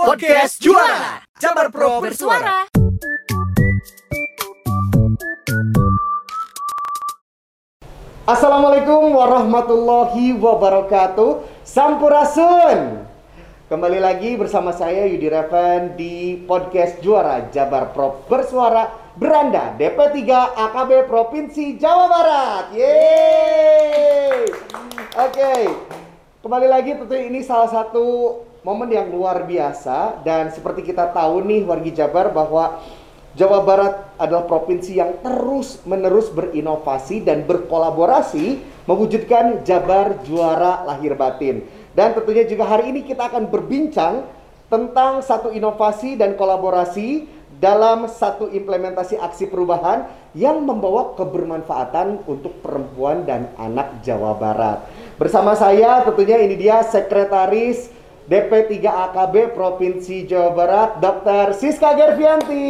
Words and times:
Podcast 0.00 0.64
Juara. 0.64 1.20
Jabar 1.36 1.68
Pro 1.68 2.00
Bersuara. 2.00 2.64
Assalamualaikum 8.24 9.12
warahmatullahi 9.12 10.32
wabarakatuh. 10.40 11.44
Sampurasun. 11.68 13.04
Kembali 13.68 14.00
lagi 14.00 14.40
bersama 14.40 14.72
saya 14.72 15.04
Yudi 15.04 15.28
Revan 15.28 16.00
di 16.00 16.48
podcast 16.48 17.04
Juara 17.04 17.52
Jabar 17.52 17.92
Pro 17.92 18.24
Bersuara 18.24 18.88
Beranda 19.20 19.76
DP3 19.76 20.16
AKB 20.56 21.12
Provinsi 21.12 21.76
Jawa 21.76 22.08
Barat. 22.08 22.72
Yeay! 22.72 24.48
Oke 25.12 25.54
Kembali 26.40 26.72
lagi 26.72 26.96
tentu 26.96 27.12
ini 27.12 27.44
salah 27.44 27.68
satu 27.68 28.40
momen 28.60 28.92
yang 28.92 29.08
luar 29.08 29.44
biasa 29.48 30.20
Dan 30.24 30.52
seperti 30.52 30.92
kita 30.92 31.10
tahu 31.12 31.44
nih 31.44 31.64
wargi 31.64 31.92
Jabar 31.96 32.32
bahwa 32.32 32.80
Jawa 33.30 33.62
Barat 33.62 33.94
adalah 34.18 34.42
provinsi 34.42 34.98
yang 34.98 35.22
terus-menerus 35.22 36.34
berinovasi 36.34 37.22
dan 37.22 37.46
berkolaborasi 37.46 38.58
mewujudkan 38.90 39.62
Jabar 39.62 40.18
juara 40.26 40.82
lahir 40.82 41.14
batin. 41.14 41.62
Dan 41.94 42.18
tentunya 42.18 42.42
juga 42.42 42.66
hari 42.66 42.90
ini 42.90 43.06
kita 43.06 43.30
akan 43.30 43.46
berbincang 43.46 44.26
tentang 44.66 45.22
satu 45.22 45.54
inovasi 45.54 46.18
dan 46.18 46.34
kolaborasi 46.34 47.30
dalam 47.62 48.10
satu 48.10 48.50
implementasi 48.50 49.14
aksi 49.14 49.46
perubahan 49.46 50.10
yang 50.34 50.66
membawa 50.66 51.14
kebermanfaatan 51.14 52.26
untuk 52.26 52.58
perempuan 52.66 53.22
dan 53.22 53.46
anak 53.62 54.02
Jawa 54.02 54.34
Barat. 54.34 54.82
Bersama 55.22 55.54
saya 55.54 56.02
tentunya 56.02 56.42
ini 56.42 56.58
dia 56.58 56.82
sekretaris 56.82 57.99
DP3 58.30 58.78
AKB 58.86 59.58
Provinsi 59.58 60.22
Jawa 60.22 60.54
Barat, 60.54 60.90
Dr. 61.02 61.50
Siska 61.50 61.98
Gervianti. 61.98 62.62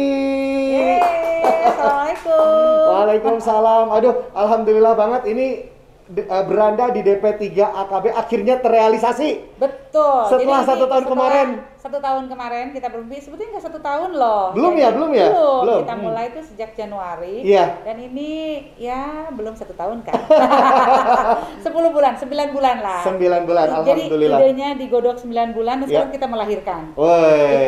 Yeay, 0.73 1.69
Assalamualaikum. 1.69 2.85
Waalaikumsalam. 2.97 3.85
Aduh, 3.93 4.25
alhamdulillah 4.33 4.97
banget 4.97 5.21
ini 5.29 5.69
eh, 6.13 6.43
beranda 6.43 6.89
di 6.89 6.99
DP3 6.99 7.43
AKB 7.57 8.05
akhirnya 8.11 8.55
terrealisasi. 8.57 9.29
Betul. 9.55 10.27
Setelah 10.27 10.59
Jadi 10.59 10.69
satu 10.69 10.85
tahun 10.85 11.03
setelah 11.03 11.11
kemarin. 11.11 11.47
Satu 11.75 11.97
tahun 11.97 12.23
kemarin 12.27 12.65
kita 12.69 12.87
berhenti. 12.87 13.17
Sebetulnya 13.19 13.49
nggak 13.51 13.65
satu 13.65 13.79
tahun 13.79 14.09
loh. 14.13 14.53
Belum 14.53 14.73
ya, 14.75 14.89
belum 14.91 15.11
ya? 15.11 15.27
Belum. 15.27 15.59
Belum. 15.61 15.79
Kita 15.81 15.93
Hmm. 15.93 16.03
mulai 16.03 16.25
itu 16.27 16.39
sejak 16.45 16.69
Januari. 16.71 17.35
Iya. 17.41 17.65
Dan 17.81 17.97
ini 17.99 18.29
ya 18.77 19.01
belum 19.29 19.53
satu 19.53 19.73
tahun 19.73 20.01
kan? 20.01 20.13
Sepuluh 21.65 21.89
bulan, 21.89 22.13
sembilan 22.15 22.47
bulan 22.51 22.77
lah. 22.79 23.01
Sembilan 23.01 23.41
bulan, 23.43 23.65
Jadi 23.81 24.01
alhamdulillah. 24.05 24.39
idenya 24.39 24.69
digodok 24.75 25.17
sembilan 25.17 25.47
bulan 25.51 25.75
dan 25.75 25.85
Iya. 25.85 25.91
sekarang 25.91 26.11
kita 26.11 26.27
melahirkan. 26.27 26.81
Woi. 26.93 27.65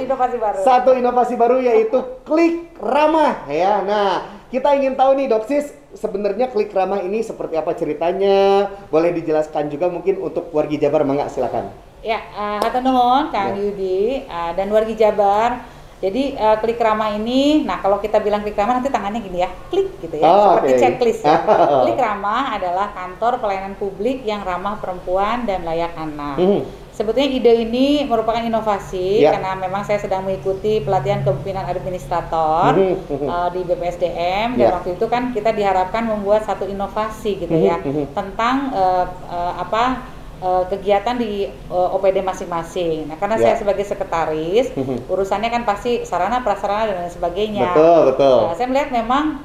Inovasi 0.04 0.36
baru. 0.36 0.58
Satu 0.60 0.90
inovasi 0.92 1.34
baru 1.34 1.56
yaitu 1.58 1.98
klik 2.22 2.74
ramah 2.78 3.48
ya. 3.48 3.80
Nah, 3.80 4.10
kita 4.48 4.76
ingin 4.76 4.94
tahu 4.94 5.16
nih 5.16 5.26
Doksis 5.26 5.72
sebenarnya 5.94 6.50
klik 6.50 6.70
ramah 6.70 7.00
ini 7.00 7.22
seperti 7.22 7.54
apa 7.56 7.72
ceritanya? 7.74 8.68
Boleh 8.90 9.14
dijelaskan 9.14 9.70
juga 9.70 9.88
mungkin 9.88 10.20
untuk 10.20 10.50
wargi 10.50 10.78
Jabar 10.78 11.02
mangga 11.02 11.30
silakan. 11.30 11.70
Ya, 12.04 12.20
uh, 12.36 12.60
hatur 12.60 12.84
nuhun 12.84 13.32
Kang 13.32 13.56
Ya. 13.56 13.64
Yudi 13.64 14.28
uh, 14.28 14.52
dan 14.52 14.68
wargi 14.68 14.92
Jabar. 14.92 15.64
Jadi 16.04 16.36
uh, 16.36 16.60
klik 16.60 16.76
ramah 16.76 17.16
ini, 17.16 17.64
nah 17.64 17.80
kalau 17.80 17.96
kita 17.96 18.20
bilang 18.20 18.44
klik 18.44 18.58
ramah 18.60 18.76
nanti 18.76 18.92
tangannya 18.92 19.24
gini 19.24 19.40
ya, 19.40 19.48
klik 19.72 19.88
gitu 20.04 20.20
ya, 20.20 20.28
Oh, 20.28 20.60
seperti 20.60 20.68
oke. 20.68 20.80
checklist 20.84 21.22
ya. 21.24 21.38
klik 21.88 21.96
ramah 21.96 22.60
adalah 22.60 22.92
kantor 22.92 23.40
pelayanan 23.40 23.72
publik 23.80 24.20
yang 24.20 24.44
ramah 24.44 24.76
perempuan 24.76 25.48
dan 25.48 25.64
layak 25.64 25.96
anak. 25.96 26.36
Mhm. 26.36 26.83
Sebetulnya 26.94 27.26
ide 27.26 27.52
ini 27.66 28.06
merupakan 28.06 28.38
inovasi 28.38 29.26
Ya. 29.26 29.34
karena 29.34 29.58
memang 29.58 29.82
saya 29.82 29.98
sedang 29.98 30.22
mengikuti 30.22 30.78
pelatihan 30.78 31.26
kepemimpinan 31.26 31.66
administrator 31.66 32.70
uh, 32.70 33.48
di 33.50 33.60
BPSDM 33.66 34.54
dan 34.54 34.66
Ya. 34.70 34.78
waktu 34.78 34.94
itu 34.94 35.06
kan 35.10 35.34
kita 35.34 35.50
diharapkan 35.50 36.06
membuat 36.06 36.46
satu 36.46 36.70
inovasi 36.70 37.42
gitu 37.42 37.50
ya 37.50 37.82
mhm. 37.82 38.14
tentang 38.14 38.70
uh, 38.70 39.10
uh, 39.26 39.52
apa 39.58 40.06
uh, 40.38 40.62
kegiatan 40.70 41.18
di 41.18 41.50
uh, 41.66 41.98
OPD 41.98 42.22
masing-masing. 42.22 43.10
Nah, 43.10 43.18
karena 43.18 43.42
Ya. 43.42 43.50
saya 43.50 43.54
sebagai 43.66 43.82
sekretaris, 43.82 44.70
urusannya 45.10 45.50
kan 45.50 45.66
pasti 45.66 46.06
sarana 46.06 46.46
prasarana 46.46 46.94
dan 46.94 46.96
lain 47.02 47.10
sebagainya. 47.10 47.74
Betul, 47.74 47.98
betul. 48.14 48.38
Nah, 48.46 48.54
saya 48.54 48.66
melihat 48.70 48.94
memang 48.94 49.42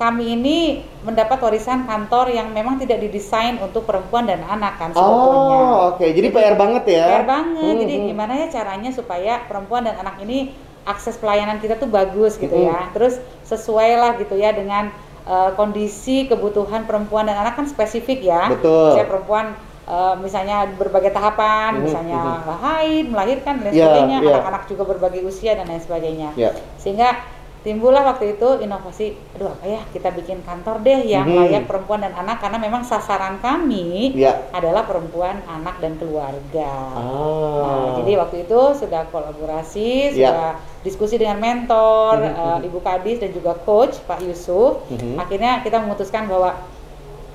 kami 0.00 0.34
ini 0.34 0.58
mendapat 1.04 1.38
warisan 1.38 1.84
kantor 1.84 2.32
yang 2.32 2.50
memang 2.50 2.80
tidak 2.80 2.98
didesain 2.98 3.60
untuk 3.60 3.84
perempuan 3.84 4.24
dan 4.24 4.40
anak 4.42 4.80
kan 4.80 4.90
sebetulnya. 4.90 5.58
Oh, 5.62 5.94
oke. 5.94 6.06
Jadi 6.06 6.28
PR 6.32 6.56
banget 6.56 6.84
ya. 6.90 7.06
PR 7.06 7.24
banget. 7.28 7.74
Jadi 7.86 7.94
Mhm. 8.00 8.06
gimana 8.10 8.32
ya 8.34 8.46
caranya 8.50 8.90
supaya 8.90 9.44
perempuan 9.46 9.84
dan 9.84 10.00
anak 10.00 10.18
ini 10.24 10.50
akses 10.82 11.14
pelayanan 11.20 11.62
kita 11.62 11.78
tuh 11.78 11.86
bagus 11.86 12.40
gitu 12.40 12.56
Mhm. 12.56 12.66
ya. 12.66 12.78
Terus 12.96 13.20
sesuai 13.46 13.90
lah 14.00 14.12
gitu 14.18 14.34
ya 14.34 14.50
dengan 14.50 14.90
uh, 15.22 15.54
kondisi 15.54 16.26
kebutuhan 16.26 16.82
perempuan 16.82 17.30
dan 17.30 17.38
anak 17.38 17.54
kan 17.54 17.66
spesifik 17.70 18.26
ya. 18.26 18.50
Betul. 18.50 18.98
Saya 18.98 19.06
perempuan 19.06 19.54
uh, 19.86 20.14
misalnya 20.18 20.66
berbagai 20.78 21.10
tahapan, 21.10 21.78
Mhm, 21.78 21.82
misalnya 21.86 22.18
haid, 22.58 23.06
melahirkan 23.06 23.62
dan 23.62 23.70
lain 23.70 23.74
Iya, 23.74 23.82
sebagainya, 23.86 24.18
iya. 24.18 24.30
anak-anak 24.34 24.62
juga 24.66 24.82
berbagai 24.86 25.22
usia 25.22 25.54
dan 25.54 25.66
lain 25.70 25.82
sebagainya. 25.82 26.30
Ya. 26.34 26.50
Sehingga 26.78 27.18
timbullah 27.62 28.02
waktu 28.02 28.34
itu 28.34 28.58
inovasi, 28.58 29.14
aduh 29.38 29.54
apa 29.54 29.66
ya 29.66 29.80
kita 29.94 30.10
bikin 30.10 30.42
kantor 30.42 30.82
deh 30.82 31.06
yang 31.06 31.30
Mhm. 31.30 31.38
layak 31.46 31.64
perempuan 31.66 32.02
dan 32.02 32.10
anak 32.12 32.42
karena 32.42 32.58
memang 32.58 32.82
sasaran 32.82 33.38
kami 33.38 34.18
Ya. 34.18 34.50
adalah 34.50 34.82
perempuan, 34.82 35.38
anak 35.46 35.78
dan 35.78 35.94
keluarga. 35.94 36.74
Ah. 36.92 37.62
Nah, 37.62 37.86
jadi 38.02 38.18
waktu 38.18 38.36
itu 38.44 38.60
sudah 38.74 39.06
kolaborasi, 39.08 40.10
Ya. 40.10 40.34
sudah 40.34 40.50
diskusi 40.82 41.14
dengan 41.16 41.38
mentor, 41.38 42.18
eh, 42.20 42.34
mhm. 42.34 42.66
Ibu 42.66 42.78
Kadis 42.82 43.22
dan 43.22 43.30
juga 43.30 43.54
coach 43.54 44.02
Pak 44.04 44.18
Yusuf. 44.26 44.82
Mhm. 44.90 45.22
Akhirnya 45.22 45.62
kita 45.62 45.78
memutuskan 45.78 46.26
bahwa 46.26 46.58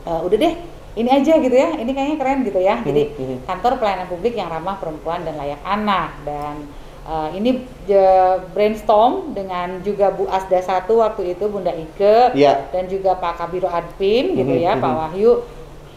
eh, 0.07 0.21
udah 0.23 0.37
deh 0.39 0.53
ini 0.95 1.09
aja 1.11 1.35
gitu 1.35 1.51
ya, 1.51 1.75
ini 1.75 1.91
kayaknya 1.91 2.15
keren 2.15 2.39
gitu 2.47 2.59
ya. 2.59 2.79
Jadi 2.79 3.11
Mhm, 3.11 3.23
mhm. 3.23 3.37
kantor 3.43 3.75
pelayanan 3.75 4.07
publik 4.07 4.33
yang 4.33 4.47
ramah 4.47 4.79
perempuan 4.79 5.23
dan 5.23 5.35
layak 5.35 5.59
anak 5.63 6.15
dan 6.23 6.63
eh, 7.07 7.29
ini 7.33 7.49
je- 7.83 8.37
brainstorm 8.51 9.31
dengan 9.31 9.79
juga 9.81 10.09
Bu 10.09 10.27
Asda 10.27 10.59
satu 10.59 10.99
waktu 10.99 11.31
itu 11.31 11.47
Bunda 11.47 11.71
Ike 11.71 12.35
Ya. 12.35 12.67
dan 12.67 12.85
juga 12.85 13.15
Pak 13.15 13.37
Kabiro 13.37 13.65
Adpim 13.65 14.35
gitu 14.35 14.51
Mhm, 14.51 14.61
ya, 14.61 14.75
Pak 14.75 14.85
mhm. 14.85 14.99
Wahyu. 15.01 15.33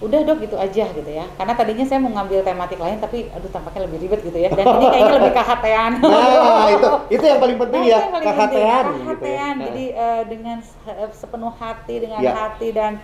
Udah 0.00 0.24
dok 0.24 0.40
gitu 0.40 0.56
aja 0.56 0.88
gitu 0.88 1.10
ya. 1.10 1.28
Karena 1.34 1.52
tadinya 1.52 1.84
saya 1.84 2.00
mau 2.00 2.08
ngambil 2.10 2.40
tematik 2.40 2.80
lain 2.80 2.96
tapi 2.96 3.28
aduh 3.28 3.50
tampaknya 3.50 3.84
lebih 3.84 4.00
ribet 4.00 4.20
gitu 4.22 4.38
ya. 4.38 4.48
Dan 4.48 4.64
ini 4.72 4.86
kayaknya 4.88 5.14
lebih 5.14 5.32
KHT-an. 5.34 5.92
Nah, 6.00 6.68
itu 6.70 6.88
itu 7.12 7.24
yang 7.26 7.36
paling 7.36 7.58
penting 7.58 7.80
Nah, 7.80 7.90
ya, 7.90 7.98
penting. 8.00 8.24
KHT-an 8.24 8.84
gitu 8.96 9.26
ya. 9.28 9.46
Nah. 9.50 9.60
Jadi 9.60 9.84
eh, 9.92 10.22
dengan 10.24 10.58
se- 10.64 10.80
sepenuh 11.12 11.52
hati 11.52 11.94
dengan 12.00 12.16
Ya. 12.18 12.32
hati 12.32 12.72
dan 12.72 12.96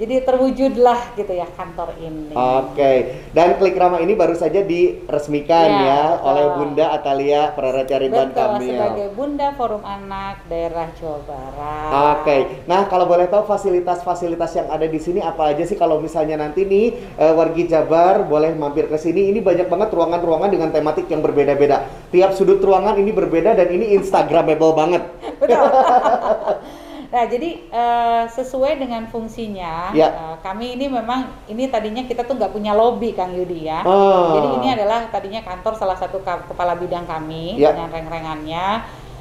jadi 0.00 0.24
terwujudlah 0.24 1.12
gitu 1.12 1.28
ya 1.36 1.44
kantor 1.52 1.92
ini. 2.00 2.32
Oke, 2.32 3.20
dan 3.36 3.60
klik 3.60 3.76
ramah 3.76 4.00
ini 4.00 4.16
baru 4.16 4.32
saja 4.32 4.64
diresmikan 4.64 5.68
Ya, 5.68 5.76
ya, 5.84 6.02
betul. 6.16 6.24
oleh 6.32 6.44
Bunda 6.56 6.86
Atalia 6.96 7.52
Praratia 7.52 8.00
Ridwan 8.00 8.32
Kamil. 8.32 8.72
sebagai 8.72 9.08
Bunda 9.12 9.52
Forum 9.52 9.84
Anak 9.84 10.48
Daerah 10.48 10.88
Jawa 10.96 11.20
Barat. 11.28 11.90
Oke, 12.16 12.36
nah 12.64 12.88
kalau 12.88 13.04
boleh 13.04 13.28
tahu 13.28 13.44
fasilitas-fasilitas 13.44 14.56
yang 14.56 14.72
ada 14.72 14.88
di 14.88 14.96
sini 14.96 15.20
apa 15.20 15.52
aja 15.52 15.68
sih 15.68 15.76
kalau 15.76 16.00
misalnya 16.00 16.40
nanti 16.40 16.64
nih 16.64 16.96
eh, 17.20 17.32
wargi 17.36 17.68
Jabar 17.68 18.24
boleh 18.24 18.56
mampir 18.56 18.88
ke 18.88 18.96
sini. 18.96 19.28
Ini 19.28 19.44
banyak 19.44 19.68
banget 19.68 19.92
ruangan-ruangan 19.92 20.48
dengan 20.48 20.72
tematik 20.72 21.12
yang 21.12 21.20
berbeda-beda. 21.20 21.84
Tiap 22.08 22.32
sudut 22.32 22.56
ruangan 22.64 22.96
ini 22.96 23.12
berbeda 23.12 23.52
dan 23.52 23.68
ini 23.68 23.92
instagramable 24.00 24.72
banget. 24.72 25.04
Betul. 25.36 25.60
nah, 27.10 27.24
jadi 27.26 27.50
eh, 27.68 28.24
sesuai 28.30 28.78
dengan 28.78 29.06
fungsinya, 29.10 29.90
Ya. 29.92 30.08
eh, 30.10 30.36
kami 30.42 30.78
ini 30.78 30.86
memang 30.86 31.30
ini 31.50 31.66
tadinya 31.66 32.02
kita 32.06 32.22
tuh 32.24 32.38
nggak 32.38 32.54
punya 32.54 32.72
lobby 32.72 33.12
Kang 33.12 33.34
Yudi 33.34 33.66
ya. 33.66 33.82
Oh. 33.84 34.38
Jadi 34.38 34.48
ini 34.62 34.68
adalah 34.78 35.10
tadinya 35.10 35.42
kantor 35.42 35.74
salah 35.76 35.98
satu 35.98 36.22
kepala 36.22 36.78
bidang 36.78 37.04
kami 37.04 37.58
Ya. 37.58 37.74
dengan 37.74 37.90
reng-rengannya 37.90 38.66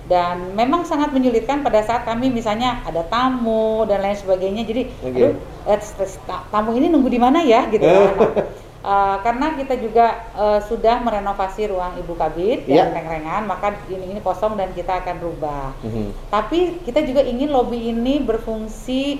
dan 0.09 0.57
memang 0.57 0.89
sangat 0.89 1.13
menyulitkan 1.13 1.61
pada 1.61 1.85
saat 1.85 2.01
kami 2.01 2.33
misalnya 2.33 2.81
ada 2.81 3.05
tamu 3.05 3.85
dan 3.85 4.01
lain 4.01 4.17
sebagainya. 4.17 4.65
Jadi, 4.65 4.89
Oke. 5.05 5.13
aduh, 5.13 5.33
eh, 5.69 5.79
tamu 6.49 6.73
ini 6.73 6.89
nunggu 6.89 7.09
di 7.13 7.19
mana 7.21 7.45
ya 7.45 7.69
gitu 7.69 7.85
ya. 7.85 8.09
Eh, 8.79 9.17
karena 9.27 9.59
kita 9.59 9.75
juga 9.75 10.23
eh, 10.39 10.59
sudah 10.63 11.03
merenovasi 11.03 11.67
ruang 11.67 11.99
Ibu 11.99 12.15
Kabit 12.15 12.63
Ya. 12.63 12.87
dan 12.87 12.95
reng-rengan, 12.95 13.43
maka 13.43 13.75
ini 13.91 14.15
ini 14.15 14.23
kosong 14.23 14.55
dan 14.55 14.71
kita 14.71 15.03
akan 15.03 15.19
rubah. 15.19 15.75
Mhm. 15.83 16.31
Tapi 16.31 16.79
kita 16.87 17.03
juga 17.03 17.19
ingin 17.19 17.51
lobby 17.51 17.91
ini 17.91 18.23
berfungsi 18.23 19.19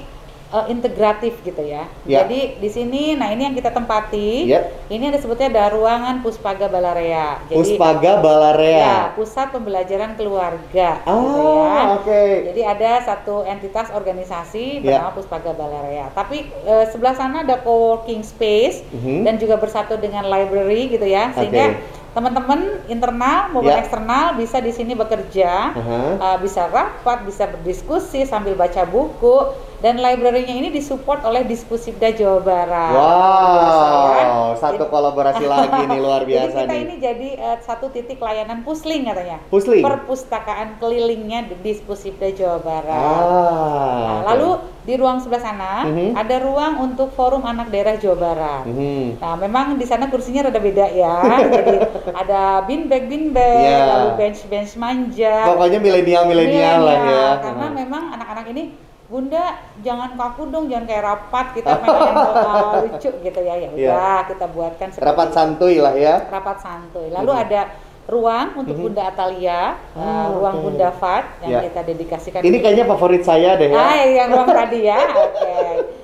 eh, 0.50 0.66
integratif 0.68 1.38
gitu 1.42 1.62
ya. 1.62 1.86
Ya. 2.04 2.26
Jadi 2.26 2.58
di 2.58 2.70
sini, 2.70 3.14
nah 3.14 3.30
ini 3.30 3.46
yang 3.46 3.54
kita 3.54 3.70
tempati. 3.70 4.50
Ya. 4.50 4.66
Ini 4.90 5.14
ada 5.14 5.18
sebutnya 5.18 5.48
ada 5.48 5.70
ruangan 5.70 6.20
Puspaga 6.20 6.66
Balarea. 6.66 7.38
Jadi 7.48 7.56
Puspaga 7.56 8.18
Balarea. 8.18 8.80
ya 8.82 8.98
pusat 9.14 9.52
pembelajaran 9.52 10.18
keluarga. 10.18 11.02
gitu 11.06 11.42
ya. 11.42 11.70
Ah, 11.70 11.86
oke. 12.02 12.22
Jadi 12.50 12.62
ada 12.62 12.92
satu 13.04 13.44
entitas 13.44 13.90
organisasi 13.92 14.82
Ya. 14.82 14.98
bernama 15.02 15.12
Puspaga 15.14 15.52
Balarea. 15.54 16.10
Tapi 16.12 16.50
eh, 16.66 16.86
sebelah 16.90 17.14
sana 17.14 17.42
ada 17.42 17.62
co-working 17.62 18.22
space 18.22 18.82
Mhm. 18.90 19.24
dan 19.24 19.36
juga 19.38 19.56
bersatu 19.56 19.96
dengan 19.96 20.26
library 20.26 20.90
gitu 20.90 21.06
ya. 21.06 21.30
Sehingga 21.34 21.78
Oke. 21.78 21.98
teman-teman 22.10 22.60
internal 22.90 23.54
maupun 23.54 23.70
Ya. 23.70 23.80
eksternal 23.80 24.34
bisa 24.34 24.58
di 24.58 24.74
sini 24.74 24.98
bekerja, 24.98 25.78
Aha. 25.78 26.00
uh, 26.18 26.38
bisa 26.42 26.66
rapat, 26.66 27.22
bisa 27.22 27.46
berdiskusi 27.46 28.26
sambil 28.26 28.58
baca 28.58 28.82
buku 28.84 29.54
dan 29.80 29.96
library-nya 29.96 30.56
ini 30.58 30.70
disupport 30.70 31.24
oleh 31.24 31.44
Diskusipda 31.44 32.12
Jawa 32.12 32.40
Barat. 32.40 32.94
Wow, 32.94 34.44
satu 34.54 34.84
kolaborasi 34.86 35.48
lagi 35.52 35.88
nih 35.88 36.00
luar 36.00 36.22
Jadi 36.22 36.30
biasa 36.30 36.58
kita 36.60 36.74
nih. 36.74 36.82
ini 36.82 36.96
jadi 36.98 37.30
uh, 37.40 37.58
satu 37.60 37.88
titik 37.88 38.20
layanan 38.20 38.62
pusling 38.62 39.08
katanya. 39.08 39.40
Pusling. 39.48 39.80
Perpustakaan 39.80 40.76
kelilingnya 40.78 41.48
di 41.48 41.56
Dispusipda 41.62 42.28
Jawa 42.30 42.60
Barat. 42.60 42.92
Ah. 42.92 44.04
Nah, 44.20 44.22
lalu 44.28 44.50
di 44.84 44.94
ruang 44.96 45.20
sebelah 45.20 45.40
sana 45.40 45.86
Mhm. 45.86 46.12
ada 46.14 46.36
ruang 46.40 46.74
untuk 46.84 47.14
forum 47.14 47.44
anak 47.44 47.70
daerah 47.70 47.96
Jawa 47.96 48.18
Barat. 48.18 48.64
Mhm. 48.66 49.18
Nah, 49.18 49.36
memang 49.38 49.80
di 49.80 49.86
sana 49.86 50.08
kursinya 50.08 50.44
rada 50.44 50.60
beda 50.60 50.92
ya. 50.92 51.16
Jadi 51.56 51.76
ada 52.12 52.42
beanbag 52.64 53.08
beanbag, 53.08 53.64
Iya. 53.64 53.80
lalu 53.88 54.10
bench 54.18 54.44
bench 54.46 54.76
manja. 54.76 55.48
Pokoknya 55.48 55.80
milenial-milenial 55.80 56.80
lah 56.80 56.92
ya. 56.92 57.00
Milenial, 57.00 57.34
Karena 57.40 57.66
memang 57.72 58.04
anak-anak 58.12 58.46
ini 58.52 58.64
Bunda 59.10 59.44
jangan 59.82 60.14
kaku 60.14 60.48
dong, 60.48 60.70
jangan 60.70 60.86
kayak 60.86 61.04
rapat 61.04 61.46
kita 61.58 61.72
pengen 61.82 61.98
yang 62.00 62.16
uh, 62.16 62.74
lucu 62.80 63.10
gitu 63.20 63.40
ya. 63.42 63.56
Ya 63.56 63.70
Iya. 63.70 63.90
udah 63.90 64.20
kita 64.30 64.46
buatkan 64.48 64.88
seperti 64.88 65.08
Rapat 65.08 65.30
santuy 65.32 65.76
lah 65.78 65.94
ya. 65.94 66.16
rapat 66.24 66.58
santuy. 66.60 67.10
Lalu 67.10 67.32
Mhm. 67.32 67.44
ada 67.44 67.62
ruang 68.06 68.48
untuk 68.56 68.74
Mhm. 68.74 68.84
Bunda 68.84 69.02
Atalia, 69.06 69.62
uh, 69.92 69.98
Ah, 69.98 70.26
ruang 70.30 70.56
oke. 70.56 70.64
Bunda 70.64 70.90
Fat 70.92 71.26
yang 71.42 71.52
Ya. 71.52 71.60
kita 71.66 71.82
dedikasikan. 71.84 72.42
Ini 72.42 72.58
kayaknya 72.60 72.86
favorit 72.88 73.22
saya 73.22 73.54
deh 73.54 73.70
ya. 73.70 73.78
Ah, 73.78 74.02
yang 74.02 74.30
ruang 74.30 74.50
tadi 74.62 74.80
ya. 74.84 75.02
Oke. 75.10 75.58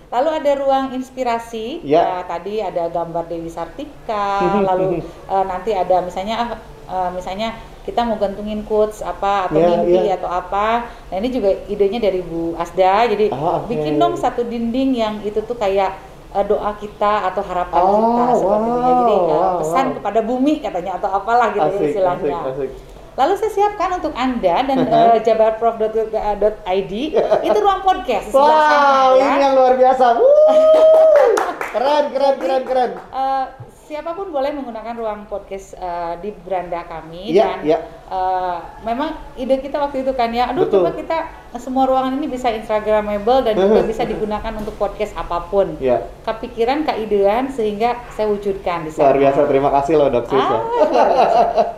Lalu 0.06 0.30
ada 0.31 0.51
ruang 0.56 0.86
inspirasi. 0.92 1.81
Ya. 1.81 2.01
Nah, 2.12 2.24
tadi 2.25 2.58
ada 2.58 2.90
gambar 2.90 3.25
Dewi 3.25 3.50
Sartika. 3.50 4.42
lalu 4.69 5.01
eh, 5.04 5.44
nanti 5.44 5.74
ada 5.74 6.01
misalnya 6.01 6.58
eh, 6.86 7.10
misalnya 7.12 7.54
kita 7.86 8.02
mau 8.02 8.18
gantungin 8.18 8.62
quotes 8.62 9.00
apa 9.00 9.46
atau 9.46 9.56
Ya, 9.56 9.78
mimpi 9.78 10.02
ya. 10.04 10.18
atau 10.18 10.26
apa. 10.28 10.68
Nah, 11.08 11.16
ini 11.16 11.30
juga 11.30 11.54
idenya 11.66 12.02
dari 12.02 12.20
Bu 12.20 12.54
Asda. 12.56 13.06
Jadi 13.08 13.30
Ah, 13.30 13.62
oke. 13.62 13.70
bikin 13.70 13.96
dong 13.96 14.14
satu 14.16 14.42
dinding 14.42 14.92
yang 14.94 15.22
itu 15.22 15.38
tuh 15.40 15.54
kayak 15.54 15.94
eh, 16.32 16.44
doa 16.44 16.74
kita 16.76 17.30
atau 17.30 17.42
harapan 17.42 17.80
Oh, 17.80 17.94
kita 17.94 18.24
sepertinya. 18.36 18.92
Jadi 18.92 19.14
eh, 19.14 19.22
wow, 19.24 19.54
pesan 19.62 19.86
wow. 19.86 19.96
kepada 19.96 20.20
bumi 20.22 20.54
katanya 20.60 20.92
atau 20.96 21.10
apalah 21.10 21.48
gitu 21.50 21.70
Asik, 21.72 21.88
istilahnya. 21.88 22.38
asik, 22.44 22.52
asik. 22.52 22.72
Lalu 23.16 23.34
saya 23.38 23.52
siapkan 23.54 23.90
untuk 23.96 24.12
Anda 24.12 24.56
dan 24.62 24.78
uh, 24.86 25.16
jabarprof.id 25.18 26.94
itu 27.48 27.58
ruang 27.58 27.82
podcast 27.82 28.28
sebelah 28.28 28.60
sana, 28.68 28.76
Wow, 28.76 29.10
ya. 29.14 29.24
ini 29.26 29.40
yang 29.40 29.54
luar 29.56 29.74
biasa. 29.76 30.06
Wuh. 30.14 30.52
Keren, 31.76 32.06
keren, 32.10 32.36
keren, 32.38 32.64
keren. 32.64 32.92
Eh, 32.96 33.44
siapa 33.86 34.18
pun 34.18 34.34
boleh 34.34 34.52
menggunakan 34.52 34.98
ruang 34.98 35.22
podcast 35.30 35.78
eh, 35.78 36.14
di 36.20 36.34
beranda 36.34 36.82
kami 36.90 37.30
Iya, 37.32 37.44
dan 37.46 37.58
iya. 37.64 37.78
Eh, 38.06 38.57
memang 38.81 39.10
ide 39.34 39.57
kita 39.57 39.78
waktu 39.80 40.02
itu 40.02 40.12
kan 40.12 40.30
ya, 40.30 40.48
aduh 40.48 40.66
Betul. 40.66 40.81
coba 40.81 40.92
kita 40.94 41.18
semua 41.56 41.88
ruangan 41.88 42.12
ini 42.13 42.28
bisa 42.28 42.52
instagramable 42.52 43.40
dan 43.42 43.56
juga 43.56 43.80
bisa 43.81 44.04
digunakan 44.04 44.52
untuk 44.54 44.75
podcast 44.75 45.16
apa 45.16 45.40
pun. 45.46 45.80
Ya, 45.80 46.04
Kepikiran, 46.22 46.84
keidean 46.84 47.48
sehingga 47.48 47.96
saya 48.12 48.28
wujudkan 48.28 48.84
di 48.84 48.92
sana. 48.92 49.07
luar 49.07 49.18
biasa. 49.24 49.40
Terima 49.48 49.69
kasih 49.72 49.94
loh, 49.96 50.12
Dok. 50.12 50.25
Ah, 50.28 50.36
ya. 50.36 50.60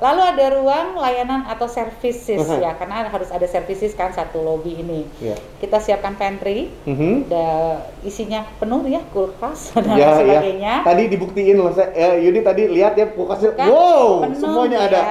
Lalu 0.02 0.22
ada 0.26 0.46
ruang 0.52 0.88
layanan 0.96 1.46
atau 1.46 1.70
services 1.70 2.42
Uh-huh. 2.42 2.58
ya, 2.58 2.74
karena 2.74 3.06
harus 3.06 3.30
ada 3.30 3.46
services 3.46 3.94
kan 3.94 4.10
satu 4.10 4.42
lobby 4.42 4.78
ini. 4.78 5.06
Ya. 5.20 5.38
Kita 5.58 5.78
siapkan 5.78 6.18
pantry, 6.18 6.74
Mhm. 6.84 7.30
ada 7.30 7.48
isinya 8.02 8.50
penuh 8.58 8.82
ya, 8.84 9.06
kulkas 9.08 9.78
dan 9.78 9.94
Ya, 9.94 10.10
ya. 10.10 10.12
sebagainya. 10.18 10.74
Tadi 10.84 11.04
dibuktiin 11.08 11.54
loh, 11.56 11.70
saya, 11.72 11.94
eh, 11.94 12.14
Yudi 12.20 12.42
tadi 12.42 12.66
lihat 12.68 12.94
ya 12.94 13.06
kulkasnya, 13.08 13.54
Kan 13.54 13.70
wow, 13.70 14.26
penuh 14.26 14.42
semuanya 14.42 14.78
ya. 14.80 14.90
ada. 14.90 15.02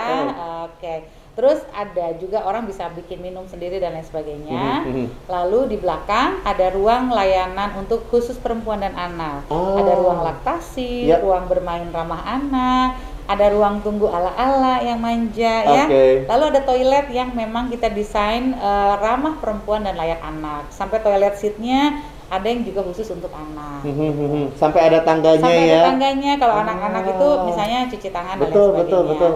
Oke. 0.67 0.95
Terus 1.37 1.61
ada 1.69 2.17
juga 2.17 2.41
orang 2.43 2.65
bisa 2.65 2.89
bikin 2.91 3.21
minum 3.21 3.45
sendiri 3.45 3.77
dan 3.77 3.93
lain 3.93 4.03
sebagainya. 4.03 4.83
Mhm, 4.83 4.89
mhm. 4.89 5.07
Lalu 5.29 5.61
di 5.69 5.77
belakang 5.77 6.41
ada 6.43 6.73
ruang 6.73 7.13
layanan 7.13 7.77
untuk 7.77 8.09
khusus 8.09 8.41
perempuan 8.41 8.81
dan 8.81 8.97
anak. 8.97 9.45
Oh. 9.53 9.77
Ada 9.77 9.93
ruang 9.95 10.25
laktasi, 10.25 11.05
Ya. 11.05 11.21
ruang 11.21 11.45
bermain 11.45 11.93
ramah 11.93 12.25
anak, 12.25 12.97
ada 13.29 13.53
ruang 13.53 13.85
tunggu 13.85 14.09
ala-ala 14.09 14.81
yang 14.81 14.97
manja 14.97 15.55
ya. 15.63 15.85
Oke. 15.85 16.25
Lalu 16.25 16.45
ada 16.57 16.61
toilet 16.65 17.07
yang 17.13 17.37
memang 17.37 17.69
kita 17.69 17.93
desain 17.93 18.57
eh, 18.57 18.95
ramah 18.97 19.37
perempuan 19.37 19.85
dan 19.85 20.01
layak 20.01 20.25
anak. 20.25 20.73
Sampai 20.73 21.05
toilet 21.05 21.37
seatnya 21.37 22.01
ada 22.27 22.43
yang 22.43 22.65
juga 22.65 22.81
khusus 22.81 23.13
untuk 23.13 23.31
anak. 23.31 23.85
Mhm. 23.85 24.57
Sampai 24.57 24.89
ada 24.89 25.05
tangganya 25.05 25.45
Sampai 25.45 25.69
ya. 25.69 25.75
ada 25.79 25.87
tangganya 25.93 26.33
kalau 26.41 26.55
anak-anak 26.59 27.05
itu 27.07 27.29
Ah. 27.29 27.45
misalnya 27.45 27.79
cuci 27.87 28.09
tangan 28.09 28.35
Betul, 28.41 28.49
dan 28.49 28.73
lain 28.73 28.79
betul, 28.81 29.01
sebagainya. 29.05 29.21
betul. 29.21 29.33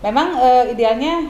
Memang 0.00 0.38
eh, 0.38 0.64
idealnya 0.72 1.26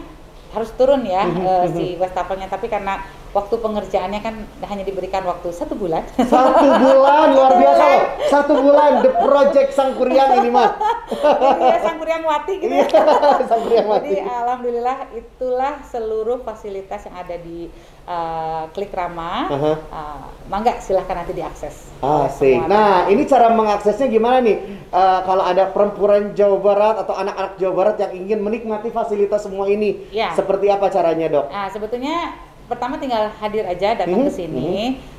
harus 0.49 0.73
turun 0.75 1.05
ya 1.05 1.25
Mhm, 1.25 1.45
eh, 1.45 1.61
mhm. 1.63 1.73
si 1.73 1.85
wastafelnya 1.97 2.49
tapi 2.49 2.67
karena 2.67 3.05
waktu 3.29 3.61
pengerjaannya 3.61 4.21
kan 4.25 4.35
hanya 4.65 4.81
diberikan 4.81 5.21
waktu 5.23 5.53
satu 5.53 5.77
bulan. 5.77 6.01
Satu 6.17 6.65
bulan 6.85 7.37
luar 7.37 7.53
biasa 7.55 7.85
loh. 7.85 8.03
Satu 8.27 8.53
bulan 8.57 9.05
the 9.05 9.13
project 9.13 9.77
sang 9.77 9.93
kuryang 9.95 10.41
ini 10.41 10.49
mah. 10.49 10.73
Ya 11.61 11.77
sang 11.85 12.01
kuryang 12.01 12.25
wati 12.25 12.53
gitu 12.57 12.73
Iya, 12.73 12.89
ya. 12.89 13.45
sang 13.45 13.61
kuryang 13.61 13.87
mati. 13.87 14.17
Jadi 14.17 14.25
alhamdulillah 14.25 14.99
itulah 15.13 15.75
seluruh 15.85 16.41
fasilitas 16.41 17.05
yang 17.05 17.17
ada 17.21 17.37
di 17.37 17.69
eh, 18.09 18.63
Klik 18.73 18.91
Rama. 18.91 19.33
Aha. 19.47 19.73
Eh, 19.77 20.25
mangga 20.49 20.81
silahkan 20.81 21.21
nanti 21.21 21.37
diakses. 21.37 21.93
Asik. 21.99 22.57
Semua 22.57 22.71
Nah, 22.71 22.95
ini 23.07 23.23
cara 23.23 23.53
mengaksesnya 23.53 24.09
gimana 24.09 24.41
nih? 24.41 24.57
Eh, 24.89 25.21
kalau 25.23 25.45
ada 25.45 25.69
perempuan 25.69 26.33
Jawa 26.33 26.57
Barat 26.59 26.95
atau 27.05 27.13
anak-anak 27.13 27.53
Jawa 27.57 27.75
Barat 27.75 27.97
yang 28.01 28.13
ingin 28.17 28.39
menikmati 28.41 28.89
fasilitas 28.89 29.45
semua 29.45 29.69
ini, 29.69 30.09
Ya. 30.09 30.33
seperti 30.33 30.67
apa 30.67 30.89
caranya, 30.89 31.29
Dok? 31.29 31.47
Nah, 31.49 31.69
sebetulnya 31.69 32.17
pertama 32.65 32.97
tinggal 32.97 33.33
hadir 33.35 33.65
aja 33.65 33.97
datang 33.97 34.25
Mhm, 34.25 34.29
ke 34.29 34.33
sini, 34.35 34.71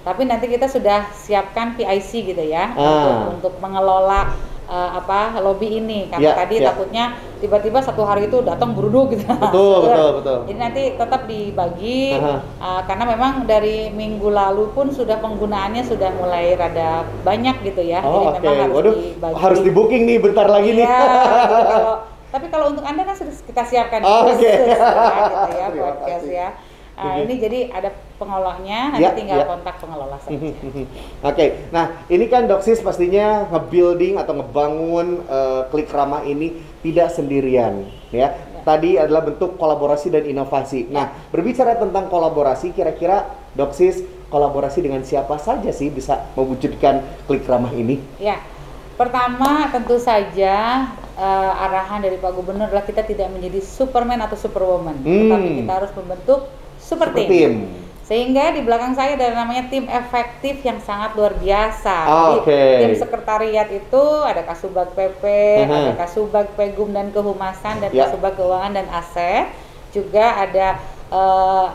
tapi 0.02 0.22
nanti 0.24 0.46
kita 0.46 0.66
sudah 0.66 1.10
siapkan 1.12 1.74
PIC 1.74 2.26
gitu 2.28 2.42
ya 2.42 2.74
Ah. 2.74 2.78
untuk 2.78 3.18
untuk 3.34 3.54
mengelola 3.58 4.34
eh, 4.70 4.90
apa 4.96 5.42
lobby 5.42 5.78
ini 5.78 6.06
karena 6.08 6.30
Ya, 6.30 6.34
tadi 6.38 6.56
ya. 6.58 6.70
takutnya 6.70 7.06
tiba-tiba 7.40 7.80
satu 7.80 8.04
hari 8.04 8.28
itu 8.28 8.40
datang 8.40 8.72
beruduk 8.72 9.12
gitu. 9.12 9.26
Betul, 9.26 9.76
betul, 9.84 10.10
betul. 10.22 10.38
Jadi 10.46 10.60
nanti 10.60 10.84
tetap 10.94 11.22
dibagi 11.26 12.14
Aha. 12.14 12.36
eh, 12.40 12.82
karena 12.86 13.04
memang 13.08 13.34
dari 13.44 13.90
minggu 13.90 14.30
lalu 14.30 14.70
pun 14.72 14.88
sudah 14.90 15.18
penggunaannya 15.18 15.82
sudah 15.82 16.14
mulai 16.14 16.54
rada 16.54 17.04
banyak 17.22 17.66
gitu 17.66 17.82
ya. 17.82 18.00
Oh, 18.02 18.30
Jadi 18.32 18.38
oke. 18.38 18.46
memang 18.46 18.60
harus 18.62 18.76
Waduh, 18.78 18.94
dibagi. 18.96 19.36
harus 19.36 19.60
di 19.60 19.72
booking 19.72 20.04
nih 20.06 20.18
bentar 20.20 20.46
lagi 20.46 20.70
nih. 20.72 20.86
Iya. 20.86 21.00
Kalau 21.74 21.96
tapi 22.30 22.46
kalau 22.48 22.70
untuk 22.70 22.86
anda 22.86 23.02
kan 23.02 23.18
sudah 23.18 23.34
kita 23.42 23.66
siapkan 23.66 24.06
Oh, 24.06 24.30
khusus 24.30 24.38
oke. 24.38 24.46
ya, 24.46 24.78
gitu 25.26 25.50
ya 25.50 25.68
podcast 25.82 26.28
ya. 26.30 26.48
Mhm. 27.00 27.24
ini 27.24 27.34
jadi 27.40 27.60
ada 27.72 27.90
pengelolanya, 28.16 28.92
nanti 28.92 29.08
Ya, 29.08 29.16
tinggal 29.16 29.40
ya. 29.40 29.46
kontak 29.48 29.76
pengelola 29.80 30.18
saja. 30.20 30.36
Oke, 31.24 31.46
nah 31.72 31.86
ini 32.06 32.26
kan 32.28 32.44
Doksis 32.46 32.80
pastinya 32.80 33.48
nge-building 33.48 34.20
atau 34.20 34.34
ngebangun 34.36 35.08
eh, 35.24 35.62
klik 35.70 35.88
ramah 35.90 36.22
ini 36.22 36.52
tidak 36.80 37.10
sendirian, 37.10 37.88
ya. 38.12 38.36
Tadi 38.60 39.00
adalah 39.00 39.24
bentuk 39.24 39.56
kolaborasi 39.56 40.12
dan 40.12 40.28
inovasi. 40.28 40.92
Nah, 40.92 41.10
berbicara 41.32 41.80
tentang 41.80 42.06
kolaborasi, 42.06 42.76
kira-kira 42.76 43.24
Doksis 43.56 44.04
kolaborasi 44.28 44.84
dengan 44.84 45.02
siapa 45.02 45.40
saja 45.40 45.72
sih 45.72 45.88
bisa 45.88 46.28
mewujudkan 46.36 47.02
klik 47.26 47.48
ramah 47.48 47.72
ini? 47.72 47.98
Ya, 48.20 48.38
pertama 48.94 49.72
tentu 49.72 49.96
saja 49.98 50.86
eh, 51.16 51.52
arahan 51.66 52.00
dari 52.00 52.16
Pak 52.16 52.32
Gubernur 52.32 52.68
adalah 52.68 52.84
kita 52.84 53.04
tidak 53.04 53.28
menjadi 53.28 53.60
Superman 53.60 54.20
atau 54.20 54.36
Superwoman, 54.36 55.00
Hmm. 55.00 55.28
tetapi 55.28 55.50
kita 55.60 55.72
harus 55.74 55.92
membentuk 55.92 56.48
super 56.90 57.06
Super 57.06 57.16
team. 57.16 57.30
team. 57.30 57.54
Sehingga 58.02 58.50
di 58.50 58.66
belakang 58.66 58.98
saya 58.98 59.14
ada 59.14 59.38
namanya 59.38 59.70
tim 59.70 59.86
efektif 59.86 60.66
yang 60.66 60.82
sangat 60.82 61.14
luar 61.14 61.38
biasa. 61.38 61.94
Ah, 62.02 62.10
Jadi, 62.10 62.38
oke. 62.42 62.62
tim 62.82 62.94
sekretariat 62.98 63.70
itu 63.70 64.04
ada 64.26 64.42
Kasubag 64.42 64.90
PP, 64.92 65.24
Aha. 65.62 65.76
ada 65.86 65.94
Kasubag 65.96 66.50
Pegum 66.58 66.90
dan 66.90 67.14
Kehumasan 67.14 67.78
dan 67.78 67.94
Ya. 67.94 68.10
Kasubag 68.10 68.34
Keuangan 68.34 68.74
dan 68.74 68.90
Aset. 68.90 69.54
Juga 69.90 70.26
ada 70.40 70.82
eh, 71.10 71.68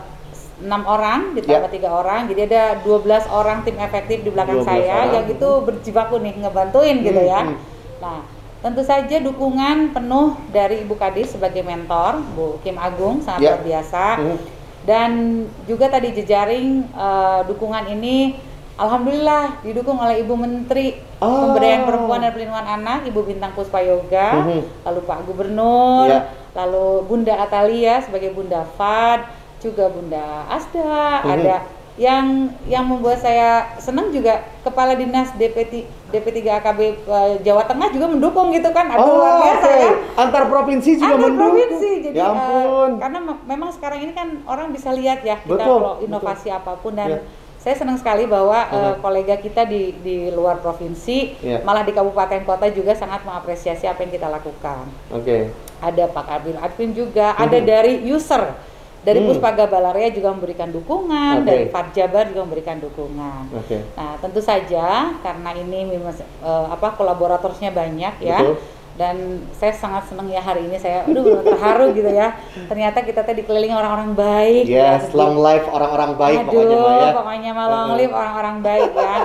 enam 0.57 0.83
orang 0.85 1.35
ditambah 1.35 1.67
Ya. 1.67 1.73
tiga 1.73 1.89
orang, 1.93 2.27
jadi 2.27 2.41
ada 2.45 2.63
12 2.79 3.27
orang 3.27 3.63
tim 3.63 3.75
efektif 3.75 4.23
di 4.23 4.31
belakang 4.31 4.59
12 4.59 4.65
saya 4.65 4.95
orang. 5.01 5.13
yang 5.13 5.25
itu 5.29 5.49
berjibaku 5.61 6.15
nih 6.17 6.33
ngebantuin 6.37 6.95
gitu 6.99 7.19
Hmm, 7.19 7.27
ya. 7.27 7.41
hmm. 7.43 7.57
Nah, 7.99 8.19
tentu 8.59 8.79
saja 8.79 9.19
dukungan 9.19 9.91
penuh 9.91 10.39
dari 10.49 10.83
Ibu 10.83 10.95
Kadis 10.95 11.31
sebagai 11.31 11.59
mentor, 11.59 12.23
Bu 12.31 12.59
Kim 12.59 12.75
Agung 12.75 13.19
sangat 13.19 13.39
Ya. 13.41 13.51
luar 13.51 13.63
biasa. 13.63 14.03
Hmm. 14.15 14.37
Dan 14.85 15.43
juga 15.65 15.89
tadi 15.89 16.13
jejaring 16.13 16.67
eh, 16.87 17.41
dukungan 17.49 17.89
ini 17.89 18.37
alhamdulillah 18.77 19.65
didukung 19.65 19.97
oleh 19.97 20.21
Ibu 20.21 20.33
Menteri 20.35 21.01
Oh. 21.15 21.47
Pemberdayaan 21.47 21.87
Perempuan 21.87 22.19
dan 22.27 22.35
Perlindungan 22.35 22.67
Anak, 22.67 23.07
Ibu 23.07 23.23
Bintang 23.23 23.55
Puspa 23.55 23.79
Yoga, 23.79 24.35
Mhm. 24.45 24.83
lalu 24.83 24.99
Pak 25.07 25.19
Gubernur, 25.23 26.11
Ya. 26.11 26.27
lalu 26.51 27.07
Bunda 27.07 27.39
Atalia 27.39 28.03
sebagai 28.03 28.35
Bunda 28.35 28.67
Fad, 28.75 29.31
juga 29.63 29.87
Bunda 29.87 30.43
Asda, 30.51 31.23
Mhm. 31.23 31.31
ada 31.31 31.55
yang 31.95 32.51
yang 32.67 32.83
membuat 32.83 33.23
saya 33.23 33.79
senang 33.79 34.11
juga 34.11 34.43
kepala 34.67 34.99
dinas 34.99 35.31
DP 35.39 35.87
DP 36.11 36.43
3 36.43 36.59
AKB 36.59 36.79
uh, 37.07 37.39
Jawa 37.39 37.63
Tengah 37.63 37.87
juga 37.95 38.11
mendukung 38.11 38.51
gitu 38.51 38.67
kan 38.75 38.91
Aduh, 38.91 38.99
oh, 38.99 39.15
luar 39.23 39.35
biasa 39.39 39.67
okay. 39.71 39.79
ya 39.79 39.91
antar 40.19 40.43
provinsi 40.51 40.91
juga 40.99 41.15
antar 41.15 41.31
mendukung 41.31 41.55
provinsi 41.55 41.91
jadi 42.03 42.17
ya 42.19 42.25
ampun. 42.27 42.89
Uh, 42.91 42.99
karena 42.99 43.19
memang 43.47 43.69
sekarang 43.71 43.99
ini 44.03 44.11
kan 44.11 44.27
orang 44.43 44.75
bisa 44.75 44.91
lihat 44.91 45.23
ya 45.23 45.39
kita 45.39 45.55
betul, 45.55 45.71
kalau 45.79 45.93
inovasi 46.03 46.51
betul. 46.51 46.59
apa 46.59 46.71
pun 46.83 46.93
dan 46.99 47.09
ya. 47.15 47.19
saya 47.63 47.75
senang 47.79 47.95
sekali 47.95 48.27
bahwa 48.27 48.59
uh, 48.59 48.75
uh 48.75 48.93
kolega 48.99 49.39
kita 49.39 49.63
di 49.63 49.95
di 50.03 50.27
luar 50.35 50.59
provinsi 50.59 51.39
yeah. 51.39 51.63
malah 51.63 51.87
di 51.87 51.95
kabupaten 51.95 52.43
kota 52.43 52.75
juga 52.75 52.91
sangat 52.91 53.23
mengapresiasi 53.23 53.87
apa 53.87 54.03
yang 54.03 54.11
kita 54.11 54.27
lakukan. 54.27 54.83
Oke. 55.15 55.23
Okay. 55.23 55.41
Ada 55.79 56.11
Pak 56.11 56.27
Abil 56.27 56.59
Advin 56.59 56.91
juga, 56.91 57.31
uh 57.31 57.39
-huh. 57.39 57.43
ada 57.47 57.59
dari 57.63 58.03
user 58.03 58.74
dari 59.05 59.21
hmm. 59.21 59.27
Puspaga 59.29 59.69
Balaria 59.69 60.09
juga 60.09 60.33
memberikan 60.33 60.73
dukungan, 60.73 61.45
okay. 61.45 61.47
dari 61.47 61.65
Fatjabar 61.69 62.25
juga 62.33 62.41
memberikan 62.41 62.77
dukungan. 62.81 63.53
Okay. 63.63 63.85
Nah, 63.93 64.17
tentu 64.17 64.41
saja 64.41 65.13
karena 65.21 65.49
ini 65.53 65.93
uh, 66.41 66.73
apa 66.73 66.97
kolaboratornya 66.97 67.69
banyak 67.69 68.15
ya. 68.25 68.41
Betul. 68.41 68.57
Dan 68.95 69.43
saya 69.51 69.75
sangat 69.75 70.07
senang 70.07 70.31
ya 70.31 70.39
hari 70.39 70.71
ini 70.71 70.79
saya 70.79 71.03
aduh 71.03 71.43
terharu 71.43 71.91
gitu 71.91 72.07
ya. 72.15 72.39
Ternyata 72.71 73.03
kita 73.03 73.27
tadi 73.27 73.43
dikelilingi 73.43 73.75
orang-orang 73.75 74.15
baik. 74.15 74.71
Yes, 74.71 75.11
ya. 75.11 75.19
long 75.19 75.35
life 75.35 75.67
orang-orang 75.67 76.15
baik 76.15 76.47
aduh, 76.47 76.63
pokoknya 76.63 76.79
ya. 76.79 77.11
pokoknya 77.11 77.51
mah 77.51 77.65
long 77.67 77.91
life 77.99 78.13
orang-orang 78.15 78.55
baik 78.63 78.91
ya. 78.95 79.17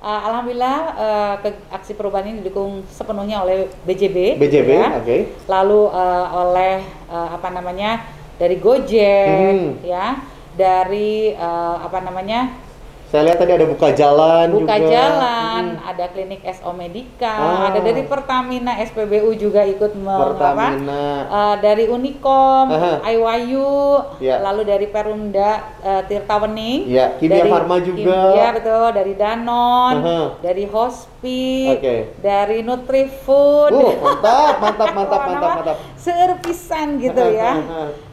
Uh, 0.00 0.20
Alhamdulillah 0.32 0.78
uh, 0.96 1.34
ke, 1.44 1.48
aksi 1.68 1.92
perubahan 1.92 2.24
ini 2.24 2.40
didukung 2.40 2.80
sepenuhnya 2.88 3.44
oleh 3.44 3.68
BJB. 3.84 4.40
BJB, 4.40 4.70
ya. 4.72 4.96
oke. 4.96 5.04
Okay. 5.04 5.20
Lalu 5.44 5.80
uh, 5.92 6.26
oleh 6.32 6.74
uh, 7.12 7.28
apa 7.36 7.48
namanya 7.52 8.17
dari 8.38 8.56
Gojek 8.62 9.28
hmm. 9.52 9.68
ya 9.84 10.22
dari 10.54 11.34
uh, 11.34 11.76
apa 11.82 11.98
namanya 12.02 12.68
saya 13.08 13.24
lihat 13.24 13.40
tadi 13.40 13.56
ada 13.56 13.64
buka 13.64 13.88
jalan 13.96 14.52
buka 14.52 14.76
juga. 14.76 14.92
jalan, 14.92 15.80
hmm. 15.80 15.88
ada 15.88 16.04
klinik 16.12 16.44
SO 16.52 16.76
Medika, 16.76 17.24
ah. 17.40 17.72
ada 17.72 17.80
dari 17.80 18.04
Pertamina 18.04 18.76
SPBU 18.84 19.32
juga 19.32 19.64
ikut 19.64 19.96
Pertamina. 19.96 21.24
Apa, 21.24 21.32
uh, 21.32 21.56
dari 21.56 21.88
Unicom, 21.88 22.68
IWAYU, 23.08 23.72
ya. 24.20 24.44
lalu 24.44 24.68
dari 24.68 24.92
Perumda 24.92 25.80
uh, 25.80 26.04
Tirtawening, 26.04 26.84
ya. 26.84 27.16
Kimia 27.16 27.40
dari 27.40 27.48
Farma 27.48 27.76
juga. 27.80 27.96
Kimia 27.96 28.48
betul, 28.60 28.88
dari 28.92 29.14
Danon, 29.16 29.94
Aha. 30.04 30.20
dari 30.44 30.64
Hospi, 30.68 31.80
okay. 31.80 32.12
dari 32.20 32.60
Nutrifood. 32.60 33.72
Uh, 33.72 33.96
mantap, 34.04 34.54
mantap, 34.60 34.88
mantap, 34.92 35.20
mantap, 35.32 35.50
mantap. 35.64 35.76
Serpisan 35.96 37.00
gitu 37.00 37.24
ya. 37.24 37.56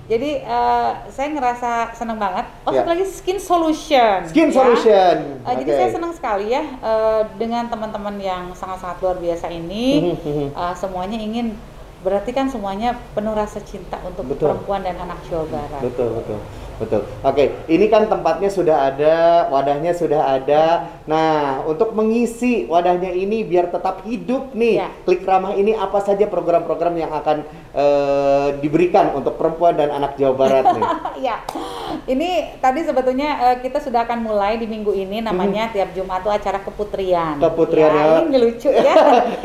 Jadi 0.05 0.45
uh, 0.45 1.01
saya 1.09 1.33
ngerasa 1.33 1.97
senang 1.97 2.21
banget. 2.21 2.45
Oh, 2.61 2.69
yeah. 2.69 2.85
satu 2.85 2.89
lagi 2.93 3.05
skin 3.09 3.39
solution. 3.41 4.17
Skin 4.29 4.53
ya. 4.53 4.55
solution. 4.55 5.15
Uh, 5.41 5.49
okay. 5.49 5.65
Jadi 5.65 5.71
saya 5.73 5.89
senang 5.97 6.13
sekali 6.13 6.53
ya 6.53 6.63
uh, 6.85 7.25
dengan 7.41 7.65
teman-teman 7.65 8.15
yang 8.21 8.53
sangat-sangat 8.53 9.01
luar 9.01 9.17
biasa 9.17 9.49
ini. 9.49 10.13
uh, 10.53 10.77
semuanya 10.77 11.17
ingin 11.17 11.57
berarti 12.05 12.37
kan 12.37 12.45
semuanya 12.45 12.93
penuh 13.17 13.33
rasa 13.33 13.57
cinta 13.65 13.97
untuk 14.05 14.29
betul. 14.29 14.53
perempuan 14.53 14.85
dan 14.85 14.93
anak 15.01 15.17
Jawa 15.25 15.49
Barat. 15.49 15.81
Betul, 15.81 16.21
betul. 16.21 16.37
Betul. 16.75 17.07
Oke, 17.23 17.55
ini 17.71 17.85
kan 17.87 18.11
tempatnya 18.11 18.51
sudah 18.51 18.91
ada, 18.91 19.47
wadahnya 19.47 19.95
sudah 19.95 20.35
ada. 20.35 20.63
Nah, 21.07 21.63
untuk 21.63 21.95
mengisi 21.95 22.67
wadahnya 22.67 23.15
ini 23.15 23.47
biar 23.47 23.71
tetap 23.71 24.03
hidup 24.03 24.51
nih, 24.51 24.83
ya. 24.83 24.89
Klik 25.07 25.23
Ramah 25.23 25.55
ini 25.55 25.71
apa 25.71 26.03
saja 26.03 26.27
program-program 26.27 26.99
yang 26.99 27.11
akan 27.15 27.37
uh, 27.71 28.47
diberikan 28.59 29.15
untuk 29.15 29.39
perempuan 29.39 29.79
dan 29.79 29.91
anak 29.95 30.19
Jawa 30.19 30.35
Barat 30.35 30.65
nih? 30.75 30.83
Iya. 31.15 31.35
ini 32.13 32.59
tadi 32.59 32.83
sebetulnya 32.83 33.29
uh, 33.39 33.57
kita 33.63 33.79
sudah 33.79 34.03
akan 34.03 34.19
mulai 34.25 34.59
di 34.59 34.67
minggu 34.67 34.91
ini 34.91 35.23
namanya 35.23 35.71
hmm. 35.71 35.73
tiap 35.73 35.89
Jumat 35.95 36.27
tuh 36.27 36.33
acara 36.35 36.59
keputrian. 36.59 37.39
Keputrian 37.39 37.91
ya. 37.91 38.03
ya. 38.03 38.17
Ini 38.19 38.37
lucu 38.37 38.69
ya. 38.87 38.95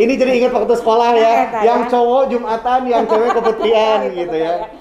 ini 0.03 0.13
jadi 0.19 0.33
ingat 0.43 0.53
waktu 0.57 0.75
sekolah 0.83 1.11
ya, 1.15 1.35
nah, 1.47 1.63
yang 1.63 1.81
ya. 1.87 1.89
cowok 1.95 2.23
Jumatan, 2.35 2.81
yang 2.91 3.05
cewek 3.07 3.31
keputrian 3.39 3.99
gitu 4.11 4.37
ya. 4.37 4.55
ya. 4.67 4.80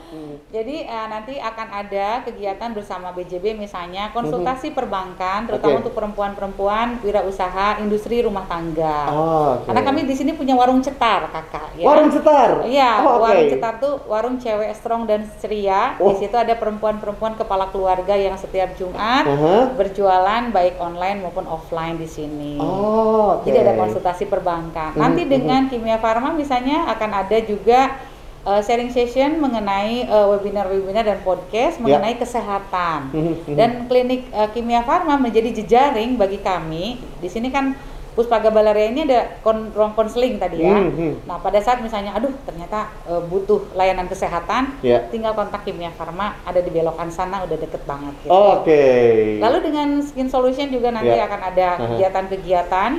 Jadi 0.49 0.81
uh, 0.81 1.05
nanti 1.05 1.37
akan 1.37 1.67
ada 1.69 2.25
kegiatan 2.25 2.73
bersama 2.73 3.13
BJB 3.13 3.53
misalnya 3.53 4.09
konsultasi 4.09 4.69
mm 4.69 4.69
-hmm. 4.73 4.79
perbankan 4.81 5.39
terutama 5.45 5.77
okay. 5.77 5.81
untuk 5.85 5.93
perempuan-perempuan 5.93 6.87
wirausaha 7.05 7.77
industri 7.85 8.25
rumah 8.25 8.49
tangga. 8.49 9.13
Oh, 9.13 9.61
okay. 9.61 9.69
Karena 9.69 9.81
kami 9.85 10.09
di 10.09 10.15
sini 10.17 10.33
punya 10.33 10.57
warung 10.57 10.81
cetar, 10.81 11.29
Kakak 11.29 11.77
ya. 11.77 11.85
Warung 11.85 12.09
cetar. 12.09 12.65
Iya, 12.65 13.05
oh, 13.05 13.21
okay. 13.21 13.21
warung 13.21 13.47
cetar 13.53 13.73
tuh 13.77 13.93
warung 14.09 14.35
cewek 14.41 14.73
strong 14.73 15.05
dan 15.05 15.29
ceria. 15.37 15.93
Oh. 16.01 16.17
Di 16.17 16.25
situ 16.25 16.33
ada 16.33 16.57
perempuan-perempuan 16.57 17.37
kepala 17.37 17.69
keluarga 17.69 18.17
yang 18.17 18.33
setiap 18.33 18.73
Jumat 18.73 19.29
uh 19.29 19.37
-huh. 19.37 19.61
berjualan 19.77 20.49
baik 20.49 20.81
online 20.81 21.21
maupun 21.21 21.45
offline 21.45 22.01
di 22.01 22.09
sini. 22.09 22.57
Oh, 22.57 23.37
okay. 23.37 23.53
Jadi 23.53 23.69
ada 23.69 23.73
konsultasi 23.77 24.25
perbankan. 24.25 24.97
Nanti 24.97 25.21
mm 25.21 25.29
-hmm. 25.29 25.35
dengan 25.37 25.61
Kimia 25.69 26.01
Farma 26.01 26.33
misalnya 26.33 26.89
akan 26.89 27.09
ada 27.21 27.37
juga 27.45 28.09
uh, 28.45 28.61
sharing 28.63 28.91
session 28.91 29.39
mengenai 29.41 30.07
webinar 30.07 30.23
eh, 30.23 30.27
webinar-webinar 30.31 31.03
dan 31.03 31.19
podcast 31.25 31.79
yeah. 31.79 31.83
mengenai 31.83 32.15
kesehatan. 32.19 32.99
Mhm, 33.11 33.33
mhm. 33.43 33.55
dan 33.57 33.69
klinik 33.89 34.29
uh, 34.31 34.47
Kimia 34.51 34.85
Farma 34.85 35.19
menjadi 35.19 35.51
jejaring 35.63 36.15
bagi 36.15 36.39
kami. 36.39 36.99
Di 37.19 37.27
sini 37.27 37.51
kan 37.51 37.75
Puspaga 38.09 38.51
Balaria 38.51 38.91
ini 38.91 39.07
ada 39.07 39.39
kon 39.39 39.71
ruang 39.71 39.95
konseling 39.95 40.41
tadi 40.41 40.59
ya. 40.59 40.75
-hmm. 40.75 41.23
Nah, 41.23 41.39
pada 41.39 41.61
saat 41.63 41.79
misalnya 41.79 42.11
aduh 42.11 42.33
ternyata 42.43 42.91
uh, 43.07 43.23
butuh 43.23 43.71
layanan 43.77 44.11
kesehatan, 44.11 44.75
yeah. 44.83 45.07
tinggal 45.07 45.31
kontak 45.31 45.63
Kimia 45.63 45.93
Farma 45.95 46.35
ada 46.43 46.59
di 46.59 46.67
belokan 46.67 47.07
sana 47.13 47.47
udah 47.47 47.55
deket 47.55 47.79
banget 47.87 48.11
gitu. 48.25 48.33
Oke. 48.33 48.67
Okay. 48.67 49.15
Lalu 49.39 49.57
dengan 49.71 49.87
Skin 50.03 50.27
Solution 50.27 50.67
juga 50.67 50.91
nanti 50.91 51.15
yeah. 51.15 51.27
akan 51.31 51.41
ada 51.53 51.67
kegiatan-kegiatan 51.79 52.91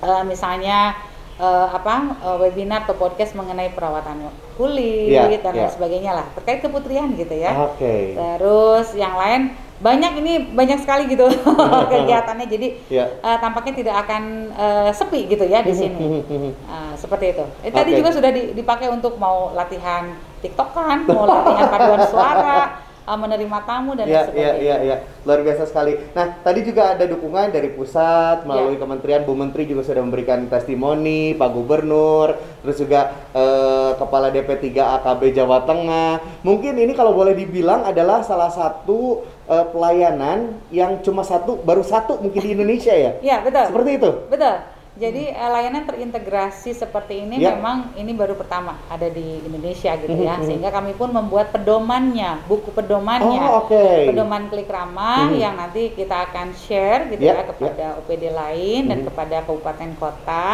uh, 0.00 0.22
misalnya 0.24 0.96
uh, 1.42 1.66
apa 1.74 2.22
uh, 2.22 2.38
webinar 2.38 2.86
atau 2.86 2.94
podcast 2.94 3.34
mengenai 3.34 3.74
perawatan 3.74 4.30
kulit 4.54 5.10
yeah, 5.10 5.26
dan 5.42 5.52
yeah. 5.52 5.66
lain 5.66 5.74
sebagainya 5.74 6.12
lah 6.14 6.26
terkait 6.38 6.62
keputrian 6.62 7.18
gitu 7.18 7.34
ya. 7.34 7.50
Oke. 7.66 7.82
Okay. 7.82 8.02
Terus 8.14 8.94
yang 8.94 9.18
lain 9.18 9.58
banyak 9.82 10.12
ini 10.22 10.32
banyak 10.54 10.78
sekali 10.86 11.10
gitu 11.10 11.26
kegiatannya 11.90 12.46
jadi 12.46 12.68
yeah. 12.86 13.08
uh, 13.18 13.36
tampaknya 13.42 13.82
tidak 13.82 13.96
akan 14.06 14.54
uh, 14.54 14.90
sepi 14.94 15.26
gitu 15.26 15.42
ya 15.42 15.66
di 15.66 15.74
sini 15.74 16.22
uh, 16.70 16.94
seperti 17.02 17.34
itu. 17.34 17.44
Eh, 17.66 17.74
tadi 17.74 17.90
okay. 17.90 17.98
juga 17.98 18.10
sudah 18.14 18.30
dipakai 18.30 18.86
untuk 18.94 19.18
mau 19.18 19.50
latihan 19.50 20.14
TikTok 20.38 20.70
kan, 20.70 21.02
mau 21.10 21.26
latihan 21.26 21.66
paduan 21.66 22.02
suara 22.06 22.58
uh, 23.06 23.18
menerima 23.18 23.58
tamu 23.66 23.94
dan 23.98 24.06
ya, 24.06 24.26
sebagainya. 24.26 24.42
Iya, 24.42 24.52
iya, 24.58 24.76
iya. 24.82 24.96
Luar 25.22 25.40
biasa 25.42 25.64
sekali. 25.66 25.92
Nah, 26.14 26.26
tadi 26.42 26.60
juga 26.66 26.94
ada 26.94 27.04
dukungan 27.06 27.54
dari 27.54 27.70
pusat 27.74 28.42
melalui 28.46 28.76
ya. 28.78 28.82
Kementerian 28.82 29.22
Bu 29.22 29.34
Menteri 29.38 29.66
juga 29.66 29.82
sudah 29.86 30.02
memberikan 30.02 30.46
testimoni, 30.46 31.34
Pak 31.38 31.50
Gubernur, 31.54 32.34
terus 32.62 32.76
juga 32.78 33.14
uh, 33.34 33.94
Kepala 33.98 34.30
DP 34.34 34.72
3 34.72 34.98
AKB 35.02 35.22
Jawa 35.34 35.62
Tengah. 35.66 36.42
Mungkin 36.42 36.74
ini 36.78 36.92
kalau 36.94 37.14
boleh 37.14 37.34
dibilang 37.34 37.86
adalah 37.86 38.22
salah 38.26 38.50
satu 38.50 39.22
uh, 39.46 39.66
pelayanan 39.70 40.58
yang 40.74 41.02
cuma 41.02 41.22
satu, 41.22 41.58
baru 41.62 41.86
satu 41.86 42.18
mungkin 42.18 42.42
di 42.42 42.50
Indonesia 42.54 42.94
ya? 42.94 43.18
Iya, 43.22 43.36
betul. 43.46 43.64
Seperti 43.70 43.90
itu? 43.98 44.10
Betul. 44.30 44.56
Jadi 44.92 45.32
uh, 45.32 45.50
layanan 45.56 45.88
terintegrasi 45.88 46.76
seperti 46.76 47.24
ini 47.24 47.40
yeah. 47.40 47.56
memang 47.56 47.96
ini 47.96 48.12
baru 48.12 48.36
pertama 48.36 48.76
ada 48.92 49.08
di 49.08 49.40
Indonesia 49.40 49.96
gitu 49.96 50.12
ya, 50.12 50.36
mm-hmm. 50.36 50.44
sehingga 50.44 50.68
kami 50.68 50.92
pun 50.92 51.08
membuat 51.08 51.48
pedomannya, 51.48 52.44
buku 52.44 52.76
pedomannya, 52.76 53.40
oh, 53.40 53.64
okay. 53.64 54.12
pedoman 54.12 54.52
klik 54.52 54.68
ramah 54.68 55.32
mm-hmm. 55.32 55.40
yang 55.40 55.56
nanti 55.56 55.96
kita 55.96 56.28
akan 56.28 56.52
share 56.52 57.08
gitu 57.08 57.24
yeah. 57.24 57.40
ya 57.40 57.48
kepada 57.48 57.86
yeah. 57.88 57.98
OPD 58.04 58.24
lain 58.36 58.80
mm-hmm. 58.84 58.90
dan 58.92 58.98
kepada 59.08 59.36
kabupaten 59.48 59.90
kota 59.96 60.46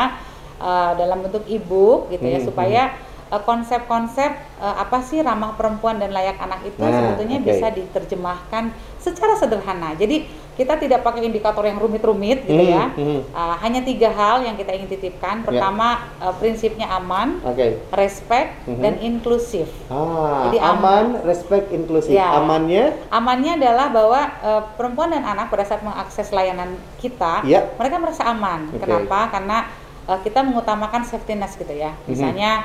uh, 0.62 0.92
dalam 0.94 1.18
bentuk 1.18 1.42
e-book 1.50 2.06
gitu 2.14 2.22
ya, 2.22 2.38
mm-hmm. 2.38 2.46
supaya 2.46 2.82
konsep-konsep 3.28 4.32
uh, 4.56 4.76
apa 4.80 5.04
sih 5.04 5.20
ramah 5.20 5.52
perempuan 5.52 6.00
dan 6.00 6.16
layak 6.16 6.40
anak 6.40 6.64
itu 6.64 6.80
nah, 6.80 6.92
sebetulnya 6.92 7.38
okay. 7.44 7.48
bisa 7.52 7.66
diterjemahkan 7.76 8.64
secara 8.96 9.36
sederhana. 9.36 9.92
Jadi 9.94 10.48
kita 10.58 10.74
tidak 10.74 11.06
pakai 11.06 11.22
indikator 11.22 11.62
yang 11.62 11.78
rumit-rumit 11.78 12.42
gitu 12.42 12.58
hmm, 12.58 12.74
ya. 12.74 12.84
Hmm. 12.90 13.22
Uh, 13.30 13.54
hanya 13.62 13.78
tiga 13.86 14.10
hal 14.10 14.42
yang 14.42 14.58
kita 14.58 14.74
ingin 14.74 14.90
titipkan. 14.90 15.40
Ya. 15.40 15.44
Pertama 15.46 16.02
yeah. 16.18 16.26
uh, 16.26 16.34
prinsipnya 16.34 16.90
aman, 16.90 17.38
okay. 17.46 17.78
respect 17.94 18.66
hmm. 18.66 18.82
dan 18.82 18.98
inklusif. 18.98 19.70
Ah, 19.86 20.50
Jadi 20.50 20.58
aman, 20.58 21.22
respect, 21.22 21.70
inklusif. 21.70 22.10
Ya, 22.10 22.42
amannya? 22.42 22.90
Amannya 23.06 23.54
adalah 23.54 23.86
bahwa 23.94 24.20
uh, 24.42 24.62
perempuan 24.74 25.14
dan 25.14 25.22
anak 25.22 25.46
pada 25.46 25.62
saat 25.62 25.86
mengakses 25.86 26.34
layanan 26.34 26.74
kita, 26.98 27.46
yeah. 27.46 27.62
mereka 27.78 28.02
merasa 28.02 28.26
aman. 28.26 28.66
Okay. 28.74 28.82
Kenapa? 28.82 29.30
Karena 29.30 29.58
uh, 30.10 30.18
kita 30.26 30.42
mengutamakan 30.42 31.06
safety 31.06 31.38
net 31.38 31.54
gitu 31.54 31.70
ya. 31.70 31.94
Hmm. 32.10 32.58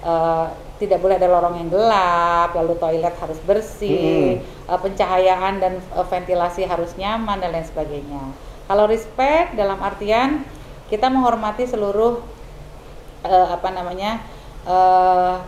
Uh, 0.00 0.48
tidak 0.80 1.04
boleh 1.04 1.20
ada 1.20 1.28
lorong 1.28 1.60
yang 1.60 1.68
gelap, 1.68 2.56
lalu 2.56 2.72
toilet 2.80 3.12
harus 3.20 3.36
bersih, 3.44 4.40
hmm. 4.40 4.68
uh, 4.72 4.80
pencahayaan 4.80 5.60
dan 5.60 5.76
uh, 5.92 6.08
ventilasi 6.08 6.64
harus 6.64 6.96
nyaman 6.96 7.36
dan 7.36 7.52
lain 7.52 7.68
sebagainya. 7.68 8.32
Kalau 8.64 8.88
respect 8.88 9.60
dalam 9.60 9.76
artian 9.84 10.40
kita 10.88 11.12
menghormati 11.12 11.68
seluruh 11.68 12.24
uh, 13.28 13.48
apa 13.52 13.68
namanya 13.76 14.24
uh, 14.64 15.42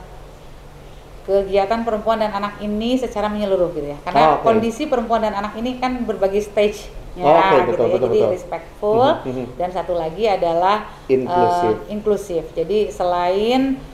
kegiatan 1.23 1.87
perempuan 1.87 2.19
dan 2.19 2.35
anak 2.35 2.59
ini 2.61 2.99
secara 2.99 3.31
menyeluruh 3.31 3.71
gitu 3.73 3.95
ya. 3.95 3.99
Karena 4.03 4.23
oh, 4.23 4.31
okay. 4.37 4.45
kondisi 4.53 4.85
perempuan 4.91 5.23
dan 5.23 5.39
anak 5.39 5.55
ini 5.57 5.79
kan 5.79 6.03
berbagai 6.03 6.43
stage 6.43 6.91
ya 7.13 7.29
oh, 7.29 7.37
okay, 7.37 7.59
gitu 7.69 7.71
betul, 7.71 7.87
ya. 7.87 7.93
Betul, 7.93 8.09
Jadi 8.09 8.19
betul. 8.19 8.33
respectful 8.33 9.05
mm 9.05 9.33
-hmm. 9.33 9.47
dan 9.61 9.69
satu 9.71 9.93
lagi 9.95 10.25
adalah 10.27 10.77
inklusif. 11.07 11.75
Uh, 11.79 11.93
inklusif. 11.93 12.45
Jadi 12.59 12.79
selain 12.91 13.61
eh, 13.79 13.92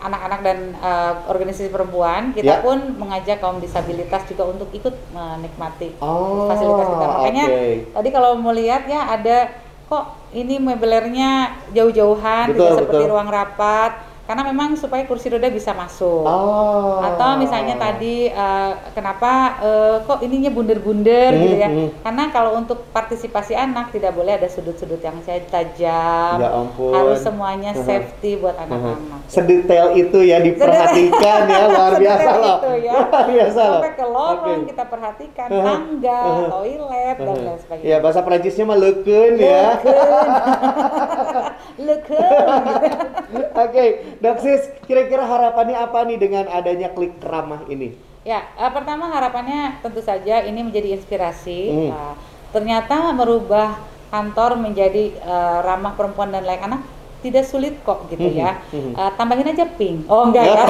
anak-anak 0.00 0.40
dan 0.40 0.58
uh, 0.80 1.28
organisasi 1.28 1.68
perempuan, 1.68 2.32
kita 2.32 2.60
yeah. 2.60 2.64
pun 2.64 2.96
mengajak 2.96 3.40
kaum 3.40 3.60
disabilitas 3.60 4.24
juga 4.28 4.48
untuk 4.48 4.72
ikut 4.72 4.94
menikmati 5.12 6.00
oh, 6.00 6.48
fasilitas 6.48 6.86
kita. 6.88 7.06
Makanya 7.06 7.44
okay. 7.48 7.74
tadi 7.92 8.08
kalau 8.08 8.30
mau 8.40 8.54
lihat 8.56 8.88
ya 8.88 9.12
ada 9.12 9.52
kok 9.92 10.32
ini 10.32 10.56
mebelernya 10.56 11.60
jauh-jauhan 11.76 12.56
tidak 12.56 12.80
seperti 12.80 13.04
ruang 13.12 13.28
rapat 13.28 14.11
karena 14.22 14.46
memang 14.46 14.78
supaya 14.78 15.02
kursi 15.02 15.34
roda 15.34 15.50
bisa 15.50 15.74
masuk. 15.74 16.22
Oh. 16.22 17.02
Atau 17.02 17.42
misalnya 17.42 17.74
tadi 17.74 18.30
uh, 18.30 18.78
kenapa 18.94 19.58
uh, 19.58 19.96
kok 20.06 20.22
ininya 20.22 20.54
bunder-bunder 20.54 21.34
hmm, 21.34 21.42
gitu 21.42 21.56
ya? 21.58 21.68
Hmm. 21.68 21.90
Karena 22.06 22.24
kalau 22.30 22.54
untuk 22.54 22.86
partisipasi 22.94 23.58
anak 23.58 23.90
tidak 23.90 24.14
boleh 24.14 24.38
ada 24.38 24.46
sudut-sudut 24.46 25.02
yang 25.02 25.18
saya 25.26 25.42
tajam. 25.50 26.38
Ya 26.38 26.48
ampun. 26.54 26.94
Harus 26.94 27.18
semuanya 27.18 27.74
uh-huh. 27.74 27.82
safety 27.82 28.38
buat 28.38 28.54
uh-huh. 28.54 28.70
anak-anak. 28.70 29.20
Uh-huh. 29.26 29.32
Sedetail 29.32 29.86
itu 29.98 30.18
ya 30.22 30.38
diperhatikan 30.38 31.40
ya 31.50 31.64
luar 31.74 31.94
biasa 31.98 32.30
loh. 32.38 32.58
Itu 32.62 32.72
ya. 32.78 32.92
Luar 32.94 33.24
biasa 33.26 33.62
Sampai 33.74 33.92
ke 33.98 34.06
lorong 34.06 34.60
okay. 34.62 34.68
kita 34.70 34.84
perhatikan 34.86 35.48
uh-huh. 35.50 35.66
tangga, 35.66 36.22
uh-huh. 36.22 36.50
toilet 36.62 37.16
uh-huh. 37.18 37.26
dan 37.26 37.36
lain 37.42 37.58
sebagainya. 37.58 37.90
Ya 37.90 37.96
bahasa 37.98 38.20
Prancisnya 38.22 38.64
mah 38.70 38.78
leken 38.78 39.32
ya. 39.34 39.66
Leken. 41.84 42.30
Oke, 43.64 43.84
Doksis, 44.22 44.70
kira-kira 44.86 45.26
harapannya 45.26 45.76
apa 45.76 46.06
nih 46.06 46.18
dengan 46.18 46.46
adanya 46.48 46.90
klik 46.94 47.18
ramah 47.22 47.66
ini? 47.66 47.94
Ya, 48.22 48.46
uh, 48.54 48.70
pertama 48.70 49.10
harapannya 49.10 49.82
tentu 49.82 49.98
saja 49.98 50.46
ini 50.46 50.62
menjadi 50.62 50.94
inspirasi. 50.94 51.60
Hmm. 51.70 51.90
Uh, 51.90 52.14
ternyata 52.54 53.10
merubah 53.10 53.80
kantor 54.14 54.60
menjadi 54.60 55.16
uh, 55.24 55.64
ramah 55.64 55.96
perempuan 55.98 56.30
dan 56.30 56.44
layak 56.44 56.68
anak 56.68 56.84
tidak 57.22 57.46
sulit 57.46 57.78
kok 57.82 58.06
gitu 58.10 58.28
hmm. 58.28 58.38
ya. 58.38 58.50
Hmm. 58.70 58.92
Uh, 58.94 59.10
tambahin 59.18 59.50
aja 59.50 59.66
pink. 59.66 60.06
Oh 60.06 60.30
enggak 60.30 60.46
ya. 60.46 60.64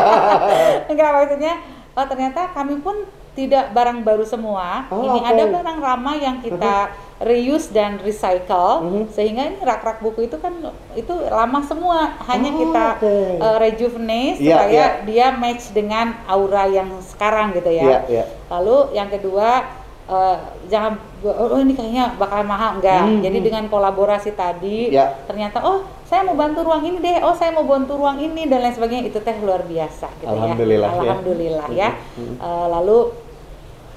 enggak 0.90 1.10
maksudnya. 1.14 1.54
Oh 1.94 2.06
ternyata 2.10 2.50
kami 2.50 2.82
pun 2.82 3.06
tidak 3.34 3.74
barang 3.74 4.06
baru 4.06 4.24
semua. 4.26 4.86
Oh, 4.90 5.02
ini 5.02 5.20
okay. 5.22 5.30
ada 5.34 5.44
barang 5.50 5.78
ramah 5.82 6.16
yang 6.18 6.38
kita 6.38 6.94
reuse 7.22 7.70
dan 7.70 8.02
recycle 8.02 8.82
mm-hmm. 8.82 9.04
sehingga 9.14 9.42
ini 9.46 9.58
rak-rak 9.62 10.02
buku 10.02 10.26
itu 10.26 10.34
kan 10.42 10.50
itu 10.98 11.14
lama 11.30 11.62
semua 11.62 12.18
hanya 12.26 12.50
oh, 12.50 12.58
kita 12.58 12.84
okay. 12.98 13.30
uh, 13.38 13.56
rejuvenate 13.62 14.42
yeah, 14.42 14.58
supaya 14.58 14.74
yeah. 14.74 14.90
dia 15.06 15.26
match 15.38 15.70
dengan 15.70 16.18
aura 16.26 16.66
yang 16.66 16.90
sekarang 17.06 17.54
gitu 17.54 17.70
ya. 17.70 17.84
Yeah, 17.86 18.02
yeah. 18.10 18.26
Lalu 18.50 18.98
yang 18.98 19.08
kedua 19.14 19.62
uh, 20.10 20.36
jangan 20.66 20.98
oh 21.22 21.60
ini 21.62 21.78
kayaknya 21.78 22.18
bakal 22.18 22.42
mahal 22.42 22.82
enggak. 22.82 23.06
Mm-hmm. 23.06 23.22
Jadi 23.22 23.38
dengan 23.46 23.64
kolaborasi 23.70 24.30
tadi 24.34 24.90
yeah. 24.90 25.14
ternyata 25.30 25.62
oh 25.62 25.86
saya 26.04 26.26
mau 26.26 26.34
bantu 26.34 26.66
ruang 26.66 26.82
ini 26.82 26.98
deh, 27.00 27.22
oh 27.24 27.34
saya 27.34 27.54
mau 27.54 27.64
bantu 27.64 27.94
ruang 27.94 28.18
ini 28.20 28.46
dan 28.50 28.60
lain 28.60 28.74
sebagainya 28.74 29.08
itu 29.08 29.18
teh 29.22 29.34
luar 29.40 29.64
biasa 29.64 30.06
gitu 30.20 30.30
Alhamdulillah 30.30 30.90
ya. 30.90 31.00
Alhamdulillah 31.00 31.68
ya. 31.70 31.78
ya. 31.78 31.90
Mm-hmm. 31.94 32.36
Uh, 32.42 32.66
lalu 32.74 32.98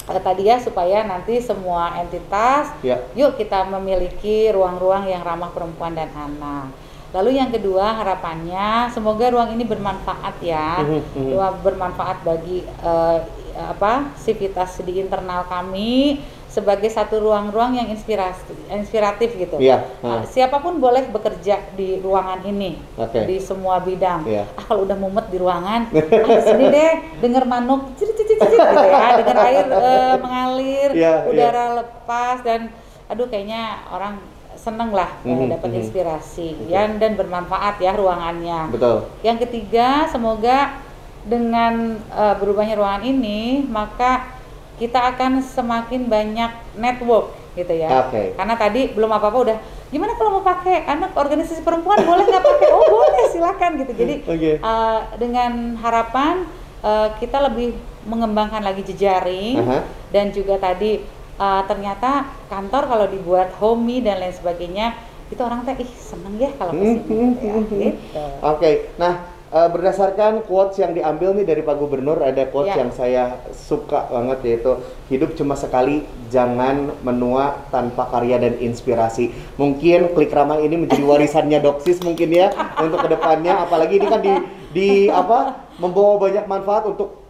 tadi 0.08 0.48
ya 0.48 0.56
supaya 0.64 1.04
nanti 1.04 1.44
semua 1.44 2.00
entitas 2.00 2.72
ya. 2.80 3.04
yuk 3.12 3.36
kita 3.36 3.68
memiliki 3.68 4.48
ruang-ruang 4.56 5.04
yang 5.12 5.20
ramah 5.20 5.52
perempuan 5.52 5.92
dan 5.92 6.08
anak. 6.16 6.72
Lalu 7.12 7.40
yang 7.40 7.52
kedua 7.52 7.96
harapannya 7.96 8.92
semoga 8.92 9.32
ruang 9.32 9.56
ini 9.56 9.64
bermanfaat 9.64 10.36
ya, 10.44 10.84
mm 10.84 11.02
-hmm. 11.16 11.56
bermanfaat 11.64 12.24
bagi 12.24 12.64
uh, 12.84 13.20
apa 13.58 14.14
sivitas 14.20 14.78
di 14.86 15.02
internal 15.02 15.44
kami 15.50 16.22
sebagai 16.58 16.90
satu 16.90 17.22
ruang-ruang 17.22 17.78
yang 17.78 17.94
inspirasi 17.94 18.50
inspiratif 18.74 19.38
gitu. 19.38 19.62
Iya. 19.62 19.86
Hmm. 20.02 20.26
siapa 20.26 20.58
pun 20.58 20.82
boleh 20.82 21.06
bekerja 21.14 21.62
di 21.78 22.02
ruangan 22.02 22.42
ini 22.50 22.82
okay. 22.98 23.30
di 23.30 23.38
semua 23.38 23.78
bidang. 23.78 24.26
Iya. 24.26 24.50
Ah 24.58 24.66
kalau 24.66 24.90
udah 24.90 24.98
mumet 24.98 25.30
di 25.30 25.38
ruangan, 25.38 25.94
ah 26.26 26.42
sini 26.42 26.66
deh 26.74 26.94
denger 27.22 27.46
manuk 27.46 27.94
cicit 28.02 28.18
cicit 28.18 28.42
cicit 28.42 28.58
gitu 28.58 28.88
ya, 28.90 29.22
denger 29.22 29.38
air 29.38 29.66
uh, 29.70 30.16
mengalir, 30.26 30.90
yeah, 30.98 31.22
iya. 31.22 31.30
udara 31.30 31.54
yeah. 31.54 31.68
lepas 31.86 32.38
dan 32.42 32.74
aduh 33.06 33.30
kayaknya 33.30 33.86
orang 33.94 34.18
seneng 34.58 34.90
lah 34.90 35.14
mm 35.22 35.30
-hmm, 35.30 35.48
dapat 35.54 35.70
mm 35.70 35.70
-hmm. 35.70 35.82
inspirasi 35.86 36.50
ya 36.74 36.90
dan 36.98 37.14
bermanfaat 37.14 37.78
ya 37.78 37.94
ruangannya. 37.94 38.74
Betul. 38.74 39.06
Yang 39.22 39.46
ketiga 39.46 40.10
semoga 40.10 40.82
dengan 41.22 42.02
uh, 42.10 42.34
berubahnya 42.42 42.74
ruangan 42.80 43.04
ini 43.06 43.62
maka 43.68 44.37
kita 44.78 45.00
akan 45.14 45.42
semakin 45.42 46.06
banyak 46.06 46.52
network 46.78 47.34
gitu 47.58 47.74
ya. 47.74 48.08
Okay. 48.08 48.38
Karena 48.38 48.54
tadi 48.54 48.94
belum 48.94 49.10
apa-apa 49.10 49.38
udah 49.50 49.58
gimana 49.90 50.14
kalau 50.14 50.38
mau 50.38 50.44
pakai 50.46 50.86
anak 50.86 51.18
organisasi 51.18 51.66
perempuan 51.66 52.06
boleh 52.06 52.24
nggak 52.30 52.46
pakai? 52.46 52.70
Oh 52.70 52.86
boleh 52.86 53.26
silakan 53.34 53.82
gitu. 53.82 53.92
Jadi 53.98 54.16
okay. 54.24 54.56
uh, 54.62 54.62
eh, 54.62 55.00
dengan 55.18 55.74
harapan 55.82 56.46
uh, 56.86 57.10
kita 57.18 57.42
lebih 57.50 57.74
mengembangkan 58.06 58.62
lagi 58.62 58.86
jejaring 58.86 59.58
uh 59.60 59.66
-huh. 59.66 59.82
dan 60.14 60.32
juga 60.32 60.62
tadi 60.62 61.02
uh, 61.42 61.66
ternyata 61.66 62.30
kantor 62.48 62.86
kalau 62.86 63.06
dibuat 63.10 63.50
homey 63.58 64.06
dan 64.06 64.22
lain 64.22 64.32
sebagainya 64.32 64.94
itu 65.28 65.42
orang 65.44 65.68
teh 65.68 65.76
ih 65.76 65.92
seneng 65.92 66.40
ya 66.40 66.54
kalau 66.56 66.72
ke 66.72 66.80
sini. 66.80 67.02
Hmm, 67.04 67.04
gitu 67.04 67.44
ya. 67.44 67.54
Hmm, 67.58 67.66
hmm, 67.68 67.80
gitu. 67.82 67.92
Oke, 68.16 68.32
okay. 68.48 68.74
nah 68.96 69.37
uh, 69.52 69.70
berdasarkan 69.72 70.44
quotes 70.48 70.80
yang 70.82 70.92
diambil 70.96 71.36
nih 71.36 71.46
dari 71.48 71.62
Pak 71.64 71.76
Gubernur 71.78 72.20
ada 72.24 72.48
quotes 72.50 72.74
yeah. 72.74 72.82
yang 72.82 72.92
saya 72.92 73.24
suka 73.54 74.08
banget 74.10 74.40
yaitu 74.48 74.72
hidup 75.12 75.36
cuma 75.36 75.56
sekali 75.56 76.04
jangan 76.32 76.96
menua 77.04 77.68
tanpa 77.72 78.08
karya 78.12 78.42
dan 78.42 78.56
inspirasi 78.60 79.32
mungkin 79.56 80.12
klik 80.16 80.32
ramah 80.34 80.60
ini 80.60 80.88
menjadi 80.88 81.04
warisannya 81.12 81.60
doksis 81.62 82.02
mungkin 82.04 82.32
ya 82.32 82.52
untuk 82.80 83.04
ke 83.06 83.10
depannya 83.12 83.64
apalagi 83.64 84.00
ini 84.00 84.08
kan 84.08 84.22
di 84.24 84.34
di 84.72 84.90
apa 85.08 85.68
membawa 85.78 86.18
banyak 86.28 86.46
manfaat 86.50 86.90
untuk 86.90 87.27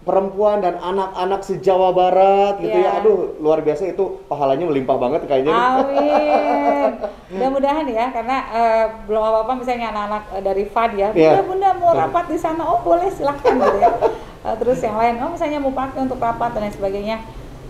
perempuan 0.00 0.64
dan 0.64 0.80
anak-anak 0.80 1.44
se-Jawa 1.44 1.92
Barat 1.92 2.56
gitu 2.64 2.72
yeah. 2.72 2.88
ya. 2.88 2.92
Iya. 2.96 3.00
Aduh, 3.04 3.36
luar 3.36 3.60
biasa 3.60 3.92
itu 3.92 4.24
pahalanya 4.32 4.64
melimpah 4.64 4.96
banget 4.96 5.28
kayaknya. 5.28 5.52
Amin. 5.52 6.90
Mudah-mudahan 7.36 7.84
ya 7.84 8.08
karena 8.08 8.36
uh, 8.48 8.84
belum 9.04 9.20
apa-apa 9.20 9.52
misalnya 9.60 9.92
anak-anak 9.92 10.22
uh, 10.32 10.42
dari 10.42 10.64
FAD 10.64 10.90
ya. 10.96 11.08
Yeah. 11.12 11.44
Bunda, 11.44 11.76
Bunda 11.76 11.84
mau 11.84 11.92
rapat 11.92 12.32
di 12.32 12.38
sana. 12.40 12.64
Oh, 12.64 12.80
boleh 12.80 13.12
silahkan 13.12 13.52
gitu 13.60 13.78
ya. 13.78 13.92
Uh, 14.40 14.56
terus 14.56 14.80
yang 14.80 14.96
lain, 14.96 15.20
oh 15.20 15.36
misalnya 15.36 15.60
mau 15.60 15.72
pakai 15.76 16.00
untuk 16.08 16.16
rapat 16.16 16.56
dan 16.56 16.64
lain 16.64 16.74
sebagainya. 16.74 17.16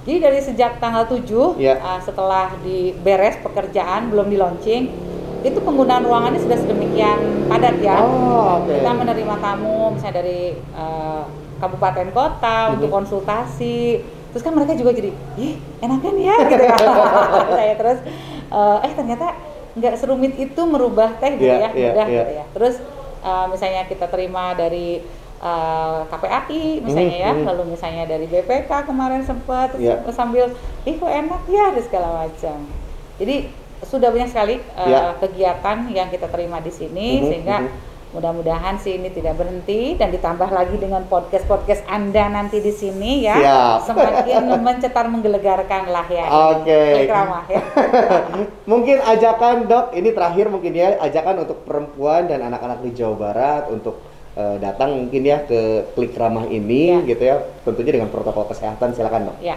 Jadi 0.06 0.16
dari 0.22 0.40
sejak 0.40 0.80
tanggal 0.80 1.04
7 1.10 1.60
yeah. 1.60 1.76
uh, 1.82 2.00
setelah 2.00 2.54
diberes 2.62 3.36
pekerjaan 3.42 4.08
belum 4.08 4.32
di 4.32 4.38
launching 4.38 4.82
itu 5.40 5.58
penggunaan 5.60 6.04
ruangannya 6.04 6.40
sudah 6.40 6.58
sedemikian 6.62 7.48
padat 7.48 7.76
ya. 7.80 8.00
Oh, 8.00 8.64
okay. 8.64 8.80
Kita 8.80 8.92
menerima 8.92 9.34
tamu 9.40 9.92
misalnya 9.96 10.16
dari 10.20 10.56
uh, 10.76 11.24
kabupaten 11.60 12.08
kota 12.10 12.56
mm-hmm. 12.56 12.74
untuk 12.80 12.88
konsultasi 12.90 14.00
terus 14.30 14.42
kan 14.42 14.54
mereka 14.56 14.74
juga 14.74 14.96
jadi 14.96 15.10
ih 15.36 15.54
enak 15.84 15.98
kan 16.04 16.14
ya 16.16 16.36
gitu 16.48 16.64
ya 16.64 16.76
saya 17.50 17.74
terus 17.76 17.98
uh, 18.50 18.78
eh 18.82 18.92
ternyata 18.96 19.26
nggak 19.76 19.94
serumit 20.00 20.34
itu 20.34 20.62
merubah 20.66 21.14
teh 21.22 21.38
gitu 21.38 21.46
yeah, 21.46 21.70
ya 21.70 21.70
yeah, 21.70 21.92
mudah 21.94 22.06
yeah. 22.06 22.18
gitu 22.24 22.32
ya 22.34 22.44
terus 22.56 22.74
uh, 23.22 23.46
misalnya 23.46 23.86
kita 23.86 24.06
terima 24.10 24.50
dari 24.58 24.98
uh, 25.38 26.02
eh, 26.02 26.10
KPAI 26.10 26.64
misalnya 26.82 27.06
mm 27.06 27.14
-hmm. 27.14 27.26
ya 27.26 27.30
mm-hmm. 27.30 27.48
lalu 27.54 27.62
misalnya 27.78 28.04
dari 28.08 28.26
BPK 28.26 28.70
kemarin 28.88 29.22
sempat 29.22 29.78
yeah. 29.78 30.02
sambil 30.10 30.50
ih 30.88 30.96
kok 30.98 31.10
enak 31.10 31.42
ya 31.46 31.70
dan 31.70 31.82
segala 31.86 32.08
macam 32.26 32.58
jadi 33.20 33.36
sudah 33.80 34.12
banyak 34.12 34.28
sekali 34.28 34.58
uh, 34.74 34.88
yeah. 34.90 35.14
kegiatan 35.22 35.86
yang 35.94 36.10
kita 36.10 36.26
terima 36.26 36.58
di 36.58 36.72
sini 36.74 37.08
mm 37.08 37.18
-hmm. 37.20 37.28
sehingga 37.30 37.58
mm 37.62 37.68
-hmm 37.68 37.89
Mudah-mudahan 38.10 38.74
sih 38.74 38.98
ini 38.98 39.06
tidak 39.14 39.38
berhenti 39.38 39.94
dan 39.94 40.10
ditambah 40.10 40.50
lagi 40.50 40.74
dengan 40.82 41.06
podcast-podcast 41.06 41.86
Anda 41.86 42.26
nanti 42.26 42.58
di 42.58 42.74
sini 42.74 43.22
ya. 43.22 43.38
Siap. 43.38 43.78
Semakin 43.86 44.50
mencetar 44.66 45.06
menggelegarkan 45.06 45.94
lah 45.94 46.10
ya. 46.10 46.26
Oke. 46.26 47.06
Okay. 47.06 47.54
ya. 47.54 47.62
mungkin 48.70 48.98
ajakan 48.98 49.70
dok, 49.70 49.94
ini 49.94 50.10
terakhir 50.10 50.50
mungkin 50.50 50.74
ya 50.74 50.98
ajakan 50.98 51.46
untuk 51.46 51.62
perempuan 51.62 52.26
dan 52.26 52.42
anak-anak 52.50 52.82
di 52.82 52.90
Jawa 52.98 53.14
Barat 53.14 53.70
untuk 53.70 54.02
uh, 54.34 54.58
datang 54.58 55.06
mungkin 55.06 55.22
ya 55.22 55.46
ke 55.46 55.94
klik 55.94 56.10
ramah 56.18 56.50
ini 56.50 56.98
ya. 56.98 57.14
gitu 57.14 57.22
ya. 57.22 57.46
Tentunya 57.62 57.94
dengan 57.94 58.10
protokol 58.10 58.50
kesehatan 58.50 58.90
silakan 58.90 59.30
dok. 59.30 59.38
Ya. 59.38 59.54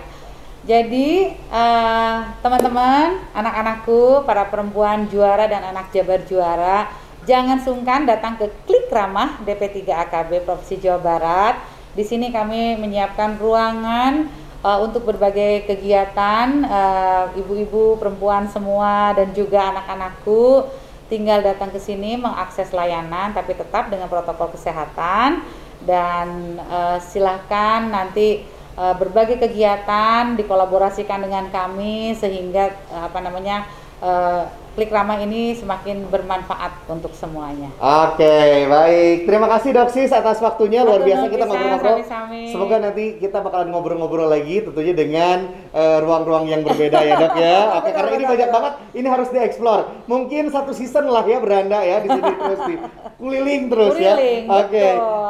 Jadi 0.63 1.33
uh, 1.49 2.37
teman-teman, 2.39 3.17
anak-anakku, 3.33 4.29
para 4.29 4.45
perempuan 4.45 5.09
juara 5.09 5.49
dan 5.49 5.73
anak 5.73 5.89
jabar 5.89 6.21
juara 6.23 7.02
Jangan 7.23 7.63
sungkan 7.63 8.03
datang 8.03 8.35
ke 8.35 8.51
Klik 8.67 8.91
Ramah 8.91 9.39
DP3 9.47 9.87
AKB 9.87 10.43
Provinsi 10.43 10.75
Jawa 10.75 10.99
Barat. 10.99 11.55
Di 11.95 12.03
sini 12.03 12.35
kami 12.35 12.75
menyiapkan 12.75 13.39
ruangan 13.39 14.27
uh, 14.59 14.83
untuk 14.83 15.07
berbagai 15.07 15.63
kegiatan 15.63 16.67
uh, 16.67 17.31
ibu-ibu, 17.39 17.95
perempuan 17.95 18.51
semua 18.51 19.15
dan 19.15 19.31
juga 19.31 19.71
anak-anakku 19.71 20.67
tinggal 21.07 21.39
datang 21.39 21.71
ke 21.71 21.79
sini 21.79 22.19
mengakses 22.19 22.75
layanan 22.75 23.31
tapi 23.31 23.55
tetap 23.55 23.87
dengan 23.87 24.11
protokol 24.11 24.51
kesehatan 24.51 25.47
dan 25.87 26.59
uh, 26.59 26.99
silahkan 26.99 27.87
nanti 27.87 28.43
uh, 28.75 28.99
berbagai 28.99 29.39
kegiatan 29.39 30.35
dikolaborasikan 30.35 31.23
dengan 31.23 31.47
kami 31.53 32.19
sehingga 32.19 32.73
uh, 32.91 33.07
apa 33.07 33.19
namanya 33.23 33.63
uh, 34.03 34.62
Klik 34.73 34.89
Ramah 34.89 35.21
ini 35.21 35.53
semakin 35.53 36.09
bermanfaat 36.09 36.89
untuk 36.89 37.13
semuanya. 37.13 37.69
Oke, 37.77 38.65
baik. 38.65 39.29
Terima 39.29 39.45
kasih 39.45 39.69
Doksis 39.69 40.09
atas 40.09 40.41
waktunya. 40.41 40.81
Luar 40.81 41.05
biasa 41.05 41.29
kita 41.29 41.45
ngobrol-ngobrol. 41.45 42.01
Semoga 42.49 42.81
nanti 42.81 43.21
kita 43.21 43.45
bakalan 43.45 43.69
ngobrol-ngobrol 43.69 44.33
lagi 44.33 44.65
tentunya 44.65 44.97
dengan 44.97 45.53
eh, 45.69 46.01
ruang-ruang 46.01 46.49
uh, 46.49 46.51
yang 46.57 46.61
berbeda 46.65 47.05
ya 47.05 47.21
Dok 47.21 47.35
ya. 47.37 47.57
Oke, 47.77 47.93
karena 47.93 48.11
ini 48.17 48.25
banyak 48.25 48.49
banget, 48.49 48.73
ini 48.97 49.07
harus 49.13 49.29
dieksplor. 49.29 49.79
Mungkin 50.09 50.49
satu 50.49 50.73
season 50.73 51.05
lah 51.05 51.21
ya 51.21 51.37
beranda 51.37 51.77
ya 51.85 52.01
di 52.01 52.09
sini 52.09 52.33
terus 52.33 52.61
di 52.65 52.75
keliling 53.21 53.63
terus 53.69 53.95
ya. 54.01 54.13
Oke. 54.57 54.87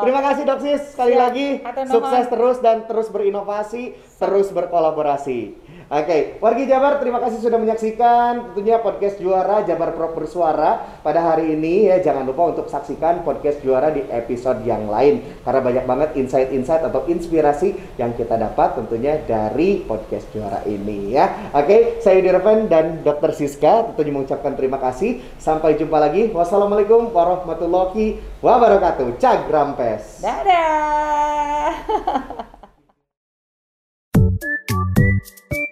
Terima 0.07 0.21
kasih 0.23 0.43
Doksis 0.47 0.81
sekali 0.95 1.19
Siap. 1.19 1.23
lagi. 1.27 1.47
Sukses 1.91 2.25
terus 2.31 2.57
dan 2.63 2.87
terus 2.87 3.11
berinovasi, 3.11 3.91
terus 4.23 4.55
berkolaborasi. 4.55 5.62
Oke, 5.93 6.09
okay. 6.09 6.21
wargi 6.41 6.65
Jabar 6.65 6.97
terima 6.97 7.21
kasih 7.21 7.37
sudah 7.37 7.61
menyaksikan 7.61 8.49
tentunya 8.49 8.81
podcast 8.81 9.13
juara 9.21 9.61
Jabar 9.61 9.93
Pro 9.93 10.09
bersuara 10.09 10.81
pada 11.05 11.21
hari 11.21 11.53
ini 11.53 11.85
ya 11.85 12.01
jangan 12.01 12.25
lupa 12.25 12.49
untuk 12.49 12.65
saksikan 12.65 13.21
podcast 13.21 13.61
juara 13.61 13.93
di 13.93 14.01
episode 14.09 14.65
yang 14.65 14.89
lain 14.89 15.21
karena 15.45 15.61
banyak 15.61 15.85
banget 15.85 16.09
insight-insight 16.17 16.81
atau 16.81 17.05
inspirasi 17.05 17.77
yang 18.01 18.09
kita 18.17 18.41
dapat 18.41 18.73
tentunya 18.73 19.21
dari 19.21 19.85
podcast 19.85 20.25
juara 20.33 20.65
ini 20.65 21.13
ya. 21.13 21.53
Oke, 21.53 21.61
okay. 21.61 21.79
saya 22.01 22.25
Dirven 22.25 22.65
dan 22.73 23.05
Dr. 23.05 23.29
Siska 23.29 23.93
tentunya 23.93 24.17
mengucapkan 24.17 24.57
terima 24.57 24.81
kasih. 24.81 25.21
Sampai 25.37 25.77
jumpa 25.77 26.01
lagi. 26.01 26.33
Wassalamualaikum 26.33 27.13
warahmatullahi 27.13 28.17
wabarakatuh. 28.41 29.21
Cagrampes. 29.21 30.25
Dadah. 30.25 31.69